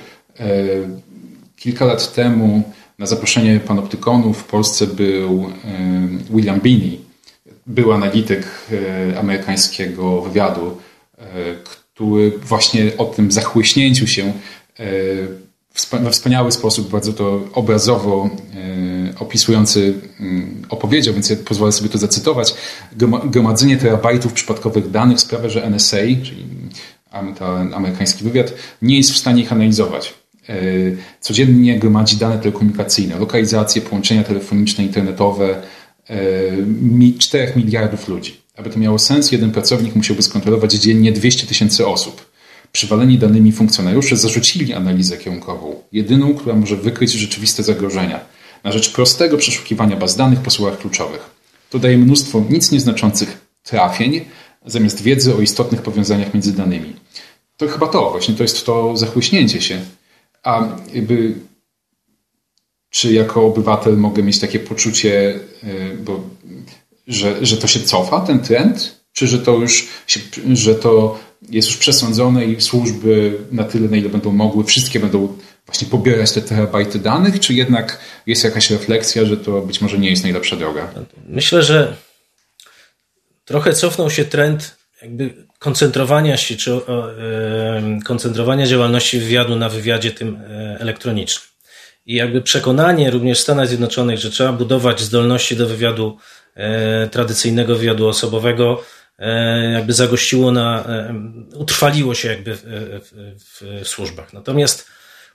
[1.56, 2.64] Kilka lat temu
[3.00, 5.50] na zaproszenie panoptykonów w Polsce był
[6.30, 7.00] William Binney,
[7.68, 10.78] był analityk e, amerykańskiego wywiadu,
[11.18, 11.24] e,
[11.64, 14.24] który właśnie o tym zachłyśnięciu się
[14.80, 14.84] e,
[15.92, 18.30] we wspaniały sposób, bardzo to obrazowo
[19.20, 22.54] opisujący mm, opowiedział, więc ja pozwolę sobie to zacytować.
[23.26, 26.46] Gromadzenie terabajtów przypadkowych danych sprawia, że NSA, czyli
[27.74, 30.14] amerykański wywiad, nie jest w stanie ich analizować.
[31.22, 35.62] Codziennie gromadzi dane telekomunikacyjne, lokalizacje, połączenia telefoniczne, internetowe,
[37.20, 38.42] 4 e, miliardów ludzi.
[38.58, 42.35] Aby to miało sens, jeden pracownik musiałby skontrolować dziennie 200 tysięcy osób.
[42.76, 48.20] Przywaleni danymi funkcjonariusze zarzucili analizę kierunkową, jedyną, która może wykryć rzeczywiste zagrożenia,
[48.64, 51.30] na rzecz prostego przeszukiwania baz danych po słowach kluczowych.
[51.70, 54.26] To daje mnóstwo nic nieznaczących trafień,
[54.66, 56.94] zamiast wiedzy o istotnych powiązaniach między danymi.
[57.58, 59.82] To chyba to, właśnie to jest to zachłyśnięcie się.
[60.44, 61.34] A jakby
[62.90, 66.24] czy jako obywatel mogę mieć takie poczucie, y, bo,
[67.08, 69.06] że, że to się cofa, ten trend?
[69.14, 70.20] Czy że to już się,
[70.54, 71.20] że to
[71.50, 76.32] jest już przesądzone i służby na tyle, na ile będą mogły, wszystkie będą właśnie pobierać
[76.32, 80.56] te terabajty danych, czy jednak jest jakaś refleksja, że to być może nie jest najlepsza
[80.56, 80.94] droga?
[81.28, 81.96] Myślę, że
[83.46, 86.80] trochę cofnął się trend jakby koncentrowania się, czy e,
[88.06, 91.50] koncentrowania działalności wywiadu na wywiadzie tym e, elektronicznym.
[92.06, 96.18] I jakby przekonanie również w Stanach Zjednoczonych, że trzeba budować zdolności do wywiadu,
[96.56, 98.84] e, tradycyjnego wywiadu osobowego,
[99.74, 101.16] jakby zagościło na, e,
[101.56, 102.62] utrwaliło się jakby w,
[103.40, 104.34] w, w służbach.
[104.34, 104.88] Natomiast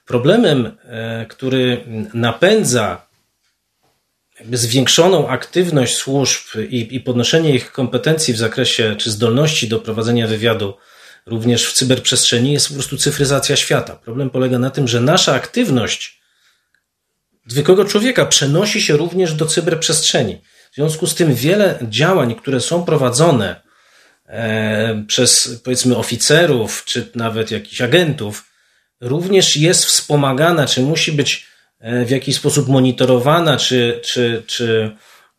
[0.05, 3.07] problemem, e, który napędza
[4.39, 10.27] jakby zwiększoną aktywność służb i, i podnoszenie ich kompetencji w zakresie czy zdolności do prowadzenia
[10.27, 10.73] wywiadu
[11.25, 13.95] również w cyberprzestrzeni jest po prostu cyfryzacja świata.
[13.95, 16.21] Problem polega na tym, że nasza aktywność
[17.47, 20.41] zwykłego człowieka przenosi się również do cyberprzestrzeni.
[20.71, 23.61] W związku z tym wiele działań, które są prowadzone e,
[25.07, 28.45] przez powiedzmy oficerów, czy nawet jakichś agentów,
[29.01, 31.45] również jest wspomagana, czy musi być
[31.79, 34.91] e, w jakiś sposób monitorowana, czy, czy, czy,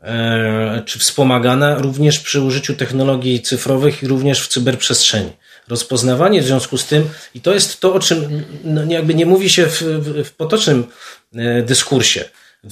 [0.03, 5.33] e, czy wspomagana również przy użyciu technologii cyfrowych i również w cyberprzestrzeni
[5.69, 9.51] rozpoznawanie w związku z tym, i to jest to, o czym no, jakby nie mówi
[9.51, 9.83] się w,
[10.25, 10.87] w, potocznym
[11.35, 12.25] e, dyskursie.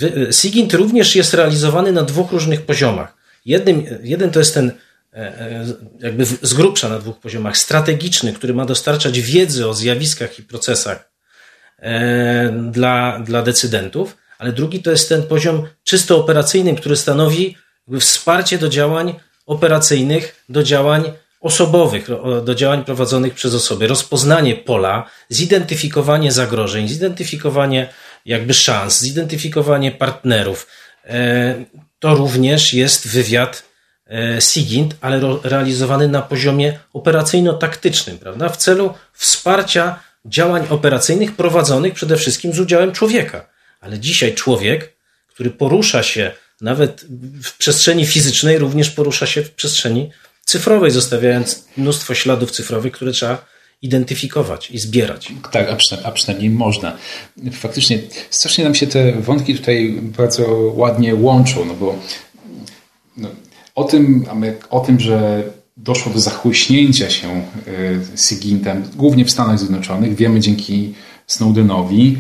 [0.02, 3.14] E, SIGINT również jest realizowany na dwóch różnych poziomach.
[3.44, 4.74] Jednym, jeden to jest ten e,
[6.00, 11.10] jakby z grubsza na dwóch poziomach, strategiczny, który ma dostarczać wiedzy o zjawiskach i procesach
[12.52, 17.56] dla, dla decydentów, ale drugi to jest ten poziom czysto operacyjny, który stanowi
[18.00, 19.14] wsparcie do działań
[19.46, 22.08] operacyjnych, do działań osobowych,
[22.44, 27.88] do działań prowadzonych przez osoby, rozpoznanie pola, zidentyfikowanie zagrożeń, zidentyfikowanie
[28.26, 30.66] jakby szans, zidentyfikowanie partnerów.
[31.04, 31.64] E,
[31.98, 33.69] to również jest wywiad e,
[34.40, 38.48] SIGINT, ale realizowany na poziomie operacyjno-taktycznym, prawda?
[38.48, 43.46] W celu wsparcia działań operacyjnych prowadzonych przede wszystkim z udziałem człowieka.
[43.80, 44.92] Ale dzisiaj człowiek,
[45.28, 47.04] który porusza się nawet
[47.42, 50.10] w przestrzeni fizycznej, również porusza się w przestrzeni
[50.44, 53.44] cyfrowej, zostawiając mnóstwo śladów cyfrowych, które trzeba
[53.82, 55.32] identyfikować i zbierać.
[55.52, 56.96] Tak, a, przyna a przynajmniej można.
[57.52, 57.98] Faktycznie
[58.30, 61.98] strasznie nam się te wątki tutaj bardzo ładnie łączą, no bo
[63.16, 63.28] no,
[63.80, 64.24] o tym,
[64.70, 65.42] o tym, że
[65.76, 67.42] doszło do zachłyśnięcia się
[68.16, 70.94] SIGINT-em, głównie w Stanach Zjednoczonych, wiemy dzięki
[71.26, 72.18] Snowdenowi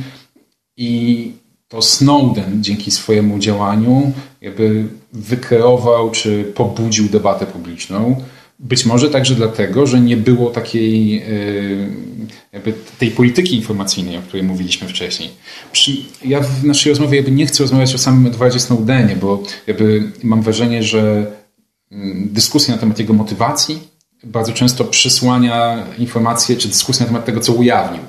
[0.76, 1.32] i
[1.68, 8.16] to Snowden dzięki swojemu działaniu jakby wykreował czy pobudził debatę publiczną.
[8.58, 11.24] Być może także dlatego, że nie było takiej e,
[12.52, 15.30] jakby tej polityki informacyjnej, o której mówiliśmy wcześniej.
[16.24, 20.42] Ja w naszej rozmowie jakby nie chcę rozmawiać o samym Edwardzie Snowdenie, bo jakby mam
[20.42, 21.32] wrażenie, że
[21.92, 23.90] mm, dyskusja na temat jego motywacji
[24.24, 28.02] bardzo często przysłania informacje czy dyskusje na temat tego, co ujawnił.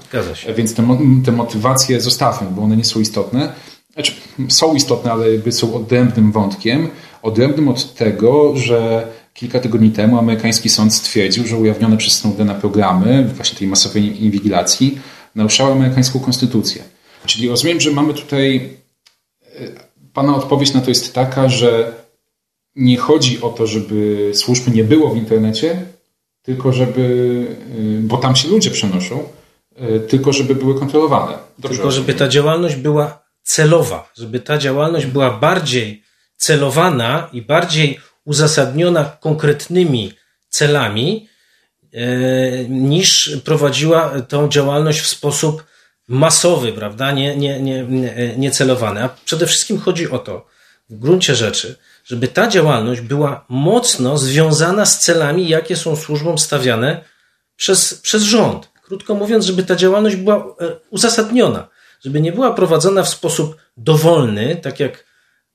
[0.58, 3.54] Więc te, te motywacje zostawmy, bo one nie są istotne.
[3.94, 4.14] Znaczy,
[4.50, 6.90] są istotne, ale jakby są odrębnym wątkiem.
[7.22, 13.30] Odrębnym od tego, że kilka tygodni temu amerykański sąd stwierdził, że ujawnione przez Snowdena programy,
[13.36, 15.00] właśnie tej masowej inwigilacji,
[15.36, 16.84] naruszały amerykańską konstytucję.
[17.26, 18.70] Czyli rozumiem, że mamy tutaj.
[19.56, 22.01] E, pana odpowiedź na to jest taka, że
[22.76, 25.86] nie chodzi o to, żeby służb nie było w internecie,
[26.42, 29.24] tylko żeby, y, bo tam się ludzie przenoszą,
[29.82, 31.38] y, tylko żeby były kontrolowane.
[31.60, 36.04] Dobrze tylko żeby ta działalność była celowa, żeby ta działalność była bardziej
[36.38, 40.14] celowana i bardziej uzasadniona konkretnymi
[40.50, 41.28] celami,
[41.94, 45.64] y, niż prowadziła tą działalność w sposób
[46.08, 47.86] masowy, prawda, nie, nie, nie,
[48.38, 48.52] nie.
[49.02, 50.46] A przede wszystkim chodzi o to,
[50.90, 57.04] w gruncie rzeczy, żeby ta działalność była mocno związana z celami, jakie są służbom stawiane
[57.56, 58.70] przez, przez rząd.
[58.84, 60.44] Krótko mówiąc, żeby ta działalność była e,
[60.90, 61.68] uzasadniona,
[62.04, 65.06] żeby nie była prowadzona w sposób dowolny, tak jak,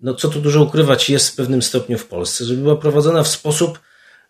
[0.01, 3.29] no co tu dużo ukrywać, jest w pewnym stopniu w Polsce, żeby była prowadzona w
[3.29, 3.81] sposób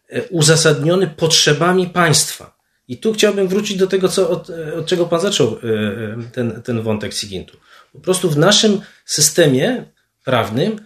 [0.09, 2.57] e, uzasadniony potrzebami państwa.
[2.89, 5.59] I tu chciałbym wrócić do tego, co, od, e, od czego Pan zaczął
[6.33, 7.57] ten, ten wątek Sigintu.
[7.93, 9.85] Po prostu w naszym systemie
[10.25, 10.81] prawnym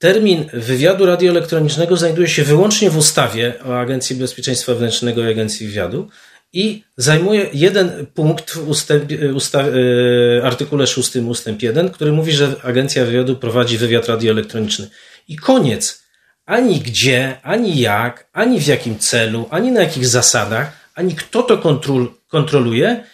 [0.00, 6.08] Termin wywiadu radioelektronicznego znajduje się wyłącznie w ustawie o Agencji Bezpieczeństwa Wewnętrznego i Agencji Wywiadu
[6.52, 12.54] i zajmuje jeden punkt w ustęp, ustaw, e, artykule 6 ustęp 1, który mówi, że
[12.62, 14.90] Agencja Wywiadu prowadzi wywiad radioelektroniczny.
[15.28, 16.02] I koniec.
[16.46, 21.58] Ani gdzie, ani jak, ani w jakim celu, ani na jakich zasadach, ani kto to
[21.58, 23.04] kontrol, kontroluje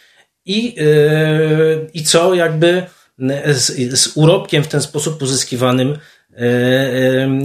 [0.44, 2.82] i, yy, i co jakby
[3.46, 6.15] z, z urobkiem w ten sposób pozyskiwanym E, e,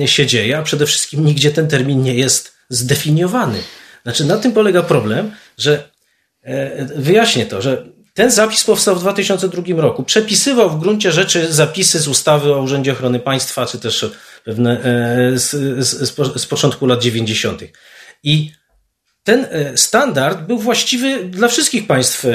[0.06, 3.60] się dzieje, a przede wszystkim nigdzie ten termin nie jest zdefiniowany.
[4.04, 5.90] Znaczy, na tym polega problem, że
[6.44, 10.04] e, wyjaśnię to, że ten zapis powstał w 2002 roku.
[10.04, 14.06] Przepisywał w gruncie rzeczy zapisy z ustawy o Urzędzie Ochrony Państwa, czy też
[14.44, 14.80] pewne
[15.34, 15.50] z,
[15.86, 17.62] z, z początku lat 90.
[18.24, 18.52] I
[19.24, 22.26] ten standard był właściwy dla wszystkich państw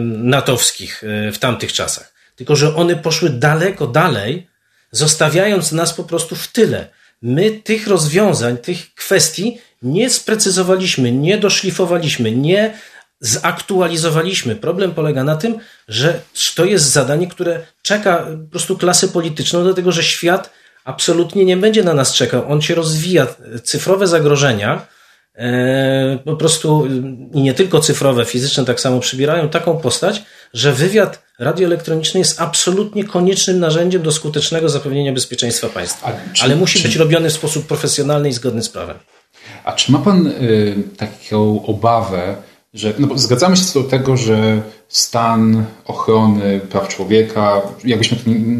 [0.00, 1.02] natowskich
[1.32, 2.14] w tamtych czasach.
[2.36, 4.46] Tylko, że one poszły daleko dalej
[4.96, 6.88] zostawiając nas po prostu w tyle.
[7.22, 12.74] My tych rozwiązań, tych kwestii nie sprecyzowaliśmy, nie doszlifowaliśmy, nie
[13.20, 14.56] zaktualizowaliśmy.
[14.56, 16.20] Problem polega na tym, że
[16.54, 20.50] to jest zadanie, które czeka po prostu klasę polityczną, dlatego że świat
[20.84, 22.52] absolutnie nie będzie na nas czekał.
[22.52, 23.26] On się rozwija.
[23.62, 24.86] Cyfrowe zagrożenia,
[25.34, 26.86] e, po prostu
[27.34, 30.22] i nie tylko cyfrowe, fizyczne tak samo przybierają taką postać,
[30.52, 36.12] że wywiad radioelektroniczny jest absolutnie koniecznym narzędziem do skutecznego zapewnienia bezpieczeństwa państwa.
[36.32, 36.88] Czy, Ale musi czy...
[36.88, 38.96] być robiony w sposób profesjonalny i zgodny z prawem.
[39.64, 42.36] A czy ma Pan y, taką obawę,
[42.74, 48.18] że no bo zgadzamy się co do tego, że stan ochrony praw człowieka, jakbyśmy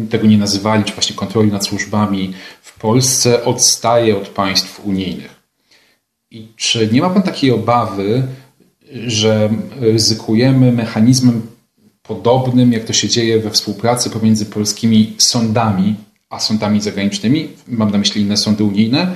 [0.09, 5.35] tego nie nazywali, czy właśnie kontroli nad służbami w Polsce odstaje od państw unijnych.
[6.31, 8.23] I czy nie ma Pan takiej obawy,
[9.07, 9.49] że
[9.79, 11.54] ryzykujemy mechanizmem
[12.07, 15.95] podobnym, jak to się dzieje we współpracy pomiędzy polskimi sądami
[16.29, 19.15] a sądami zagranicznymi, mam na myśli inne sądy unijne,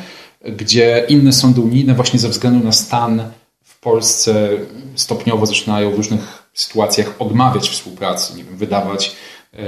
[0.58, 3.24] gdzie inne sądy unijne właśnie ze względu na stan
[3.64, 4.50] w Polsce
[4.96, 9.16] stopniowo zaczynają w różnych sytuacjach odmawiać współpracy, nie wiem, wydawać,
[9.54, 9.60] yy,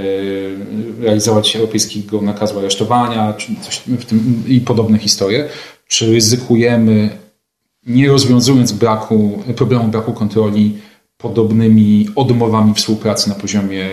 [1.00, 5.48] realizować europejskiego nakazu aresztowania czy coś w tym, i podobne historie.
[5.88, 7.10] Czy ryzykujemy,
[7.86, 10.78] nie rozwiązując braku, problemu braku kontroli,
[11.22, 13.88] podobnymi odmowami współpracy na poziomie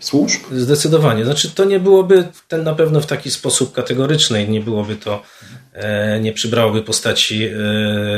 [0.00, 0.40] służb?
[0.52, 1.24] Zdecydowanie.
[1.24, 5.22] Znaczy, to nie byłoby ten na pewno w taki sposób kategoryczny, nie byłoby to,
[5.72, 7.50] e, nie przybrałoby postaci e,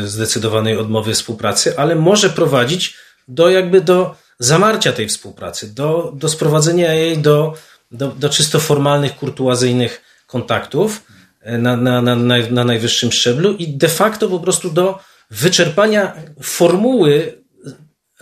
[0.05, 2.95] zdecydowanej odmowy współpracy, ale może prowadzić
[3.29, 7.55] do jakby do zamarcia tej współpracy, do, do sprowadzenia jej do,
[7.91, 11.03] do, do czysto formalnych, kurtuazyjnych kontaktów
[11.41, 12.17] e, na, na, na,
[12.51, 14.99] na najwyższym szczeblu i de facto po prostu do
[15.31, 17.42] wyczerpania formuły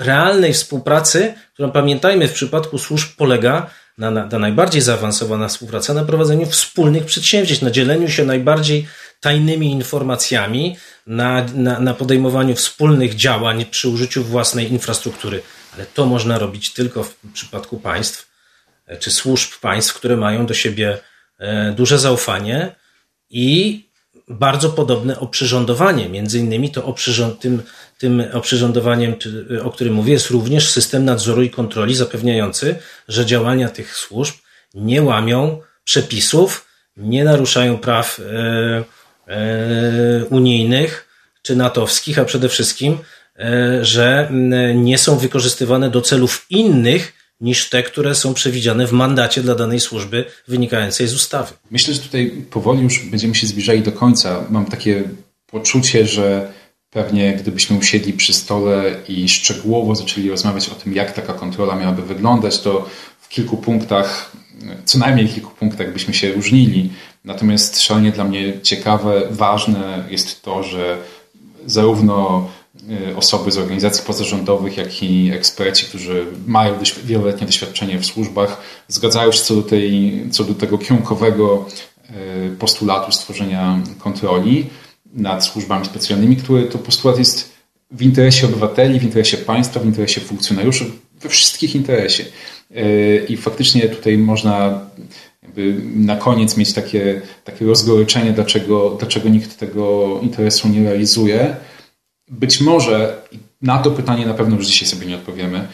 [0.00, 6.04] realnej współpracy, która pamiętajmy w przypadku służb polega na, na, na najbardziej zaawansowana współpraca na
[6.04, 8.86] prowadzeniu wspólnych przedsięwzięć, na dzieleniu się najbardziej
[9.20, 10.76] tajnymi informacjami,
[11.06, 15.42] na, na, na podejmowaniu wspólnych działań przy użyciu własnej infrastruktury.
[15.74, 18.30] Ale to można robić tylko w przypadku państw
[18.86, 20.98] e, czy służb państw, które mają do siebie
[21.38, 22.74] e, duże zaufanie
[23.30, 23.84] i
[24.30, 26.08] bardzo podobne oprzyrządowanie.
[26.08, 27.62] Między innymi to oprzyrząd, tym,
[27.98, 29.14] tym oprzyrządowaniem,
[29.64, 32.76] o którym mówię, jest również system nadzoru i kontroli zapewniający,
[33.08, 34.34] że działania tych służb
[34.74, 36.66] nie łamią przepisów,
[36.96, 38.84] nie naruszają praw e,
[39.26, 41.08] e, unijnych
[41.42, 42.98] czy natowskich, a przede wszystkim,
[43.38, 44.28] e, że
[44.74, 49.80] nie są wykorzystywane do celów innych niż te, które są przewidziane w mandacie dla danej
[49.80, 51.52] służby wynikającej z ustawy.
[51.70, 54.44] Myślę, że tutaj powoli już będziemy się zbliżali do końca.
[54.50, 55.02] Mam takie
[55.46, 56.52] poczucie, że
[56.90, 62.02] pewnie gdybyśmy usiedli przy stole i szczegółowo zaczęli rozmawiać o tym, jak taka kontrola miałaby
[62.02, 62.88] wyglądać, to
[63.20, 64.32] w kilku punktach,
[64.84, 66.90] co najmniej w kilku punktach byśmy się różnili.
[67.24, 70.98] Natomiast szalenie dla mnie ciekawe, ważne jest to, że
[71.66, 72.48] zarówno
[73.16, 76.74] osoby z organizacji pozarządowych, jak i eksperci, którzy mają
[77.04, 81.66] wieloletnie doświadczenie w służbach, zgadzają się co do, tej, co do tego kierunkowego
[82.46, 84.66] y, postulatu stworzenia kontroli
[85.14, 87.52] nad służbami specjalnymi, który to postulat jest
[87.90, 92.24] w interesie obywateli, w interesie państwa, w interesie funkcjonariuszy, we wszystkich interesie.
[92.70, 94.80] Y, I faktycznie tutaj można
[95.94, 101.56] na koniec mieć takie, takie rozgoryczenie, dlaczego, dlaczego nikt tego interesu nie realizuje.
[102.30, 103.22] Być może,
[103.62, 105.68] na to pytanie na pewno już dzisiaj sobie nie odpowiemy,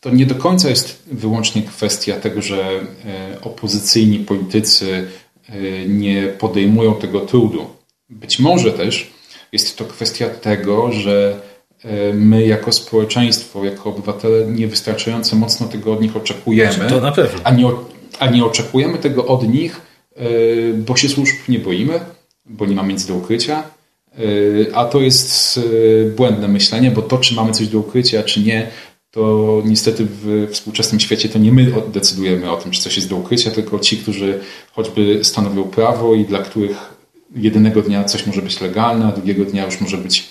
[0.00, 5.08] to nie do końca jest wyłącznie kwestia tego, że e, opozycyjni politycy
[5.48, 5.54] e,
[5.88, 7.66] nie podejmują tego trudu.
[8.10, 9.10] Być może też
[9.52, 11.40] jest to kwestia tego, że
[11.84, 16.88] e, my jako społeczeństwo, jako obywatele niewystarczająco mocno tego od nich oczekujemy.
[16.88, 17.40] To na pewno.
[17.44, 17.70] A nie,
[18.18, 19.80] a nie oczekujemy tego od nich,
[20.74, 22.00] bo się służb nie boimy,
[22.46, 23.62] bo nie mamy nic do ukrycia,
[24.74, 28.70] a to jest y, błędne myślenie, bo to, czy mamy coś do ukrycia, czy nie,
[29.10, 33.16] to niestety w współczesnym świecie to nie my decydujemy o tym, czy coś jest do
[33.16, 34.38] ukrycia, tylko ci, którzy
[34.72, 36.76] choćby stanowią prawo i dla których
[37.36, 40.28] jednego dnia coś może być legalne, a drugiego dnia już może być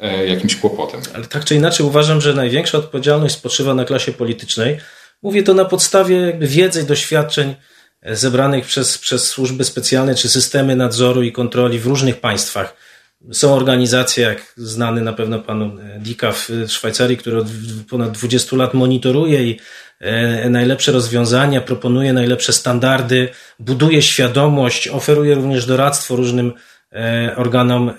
[0.00, 1.00] e, jakimś kłopotem.
[1.14, 4.78] Ale tak czy inaczej uważam, że największa odpowiedzialność spoczywa na klasie politycznej.
[5.22, 7.54] Mówię to na podstawie wiedzy i doświadczeń
[8.02, 12.87] zebranych przez, przez służby specjalne czy systemy nadzoru i kontroli w różnych państwach
[13.32, 17.46] są organizacje, jak znany na pewno panu Dika w Szwajcarii, który od
[17.90, 19.60] ponad 20 lat monitoruje i
[20.00, 26.52] e, najlepsze rozwiązania, proponuje najlepsze standardy, buduje świadomość, oferuje również doradztwo różnym
[26.92, 27.92] e, organom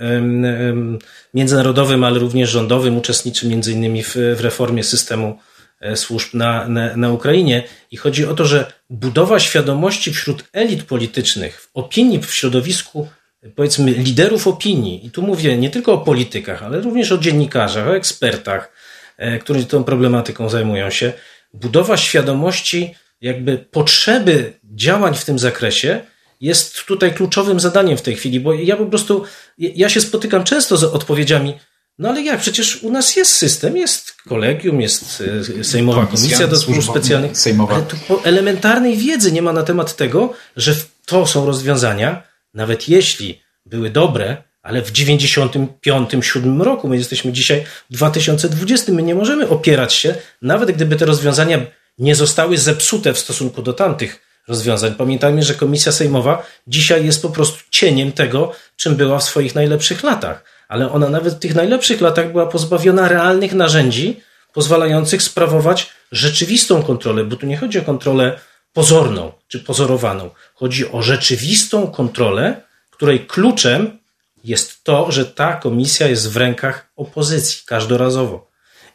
[1.33, 5.39] międzynarodowym, ale również rządowym, uczestniczy między innymi w, w reformie systemu
[5.79, 7.63] e, służb na, na, na Ukrainie.
[7.91, 13.07] I chodzi o to, że budowa świadomości wśród elit politycznych, w opinii w środowisku
[13.55, 17.95] powiedzmy, liderów opinii, i tu mówię nie tylko o politykach, ale również o dziennikarzach, o
[17.95, 18.73] ekspertach,
[19.17, 21.13] e, którzy tą problematyką zajmują się,
[21.53, 26.01] budowa świadomości jakby potrzeby działań w tym zakresie
[26.41, 29.23] jest tutaj kluczowym zadaniem w tej chwili, bo ja po prostu,
[29.57, 31.53] ja się spotykam często z odpowiedziami,
[31.99, 35.23] no ale jak, przecież u nas jest system, jest kolegium, jest
[35.59, 37.75] e, Sejmowa Komisja do Służb Specjalnych, Sejmowa.
[37.75, 40.75] ale tu elementarnej wiedzy nie ma na temat tego, że
[41.05, 47.93] to są rozwiązania, nawet jeśli były dobre, ale w 95-7 roku, my jesteśmy dzisiaj w
[47.93, 51.59] 2020, my nie możemy opierać się, nawet gdyby te rozwiązania
[51.97, 54.95] nie zostały zepsute w stosunku do tamtych rozwiązań.
[54.95, 60.03] Pamiętajmy, że Komisja Sejmowa dzisiaj jest po prostu cieniem tego, czym była w swoich najlepszych
[60.03, 64.21] latach, ale ona nawet w tych najlepszych latach była pozbawiona realnych narzędzi
[64.53, 68.39] pozwalających sprawować rzeczywistą kontrolę, bo tu nie chodzi o kontrolę
[68.73, 70.29] pozorną czy pozorowaną.
[70.53, 72.61] Chodzi o rzeczywistą kontrolę,
[72.91, 73.99] której kluczem
[74.43, 78.49] jest to, że ta komisja jest w rękach opozycji każdorazowo.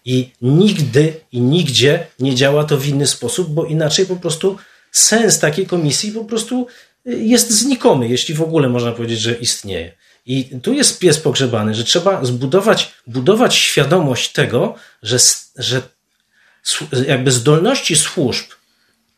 [0.04, 4.56] I nigdy i nigdzie nie działa to w inny sposób, bo inaczej po prostu
[4.92, 6.66] sens takiej komisji po prostu
[7.06, 9.92] y, jest znikomy, jeśli w ogóle można powiedzieć, że istnieje.
[10.26, 15.18] I tu jest pies pogrzebany, że trzeba zbudować, budować świadomość tego, że,
[15.56, 15.82] że
[17.06, 18.44] jakby zdolności służb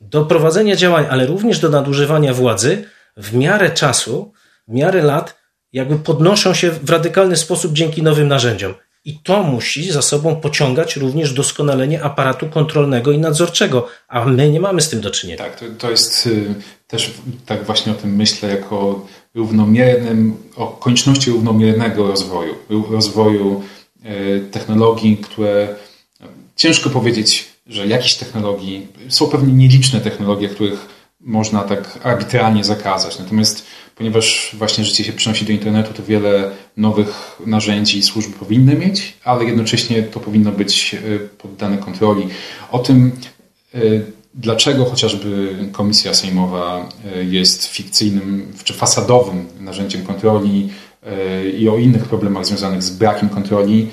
[0.01, 2.85] do prowadzenia działań, ale również do nadużywania władzy
[3.17, 4.33] w miarę czasu,
[4.69, 5.37] w miarę lat,
[5.73, 8.75] jakby podnoszą się w radykalny sposób dzięki nowym narzędziom.
[9.05, 14.61] I to musi za sobą pociągać również doskonalenie aparatu kontrolnego i nadzorczego, a my nie
[14.61, 15.39] mamy z tym do czynienia.
[15.39, 16.55] Tak, to, to jest y,
[16.87, 17.15] też
[17.47, 22.55] tak właśnie o tym myślę, jako równomiernym, o konieczności równomiernego rozwoju,
[22.91, 23.63] rozwoju
[24.05, 25.69] y, technologii, które
[26.57, 30.87] ciężko powiedzieć, że jakieś technologii, są pewnie nieliczne technologie, których
[31.21, 33.19] można tak arbitralnie zakazać.
[33.19, 39.15] Natomiast ponieważ właśnie życie się przenosi do internetu, to wiele nowych narzędzi służby powinny mieć,
[39.25, 42.29] ale jednocześnie to powinno być e, poddane kontroli.
[42.71, 43.13] O tym,
[43.75, 43.79] e,
[44.35, 50.69] dlaczego chociażby Komisja Sejmowa e, jest fikcyjnym czy fasadowym narzędziem kontroli
[51.59, 53.91] i o innych problemach związanych z brakiem kontroli,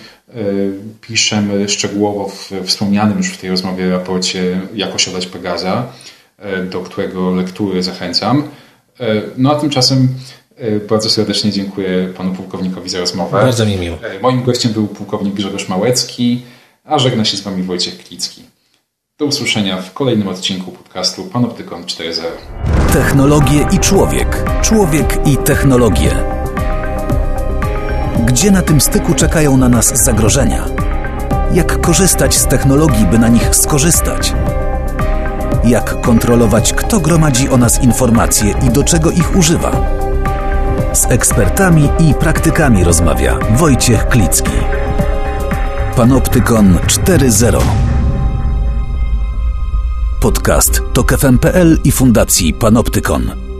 [1.01, 5.87] piszemy szczegółowo w wspomnianym już w tej rozmowie raporcie Jak osiadać Pegaza,
[6.71, 8.43] do którego lektury zachęcam.
[8.99, 10.07] E, no a tymczasem
[10.57, 13.37] e, bardzo serdecznie dziękuję panu pułkownikowi za rozmowę.
[13.41, 13.97] Bardzo mi miło.
[14.03, 16.41] E, moim gościem był pułkownik Grzegorz Małecki,
[16.83, 18.43] a żegna się z wami Wojciech Klicki.
[19.19, 22.21] Do usłyszenia w kolejnym odcinku podcastu Panoptykon 4.0.
[22.93, 24.43] Technologie i człowiek.
[24.61, 26.42] Człowiek i technologie.
[28.25, 30.65] Gdzie na tym styku czekają na nas zagrożenia?
[31.53, 34.33] Jak korzystać z technologii, by na nich skorzystać?
[35.65, 39.71] jak kontrolować, kto gromadzi o nas informacje i do czego ich używa.
[40.93, 44.51] Z ekspertami i praktykami rozmawia Wojciech Klicki.
[45.95, 47.61] Panoptykon 4.0
[50.19, 53.52] Podcast to KFM.pl i Fundacji Panoptykon.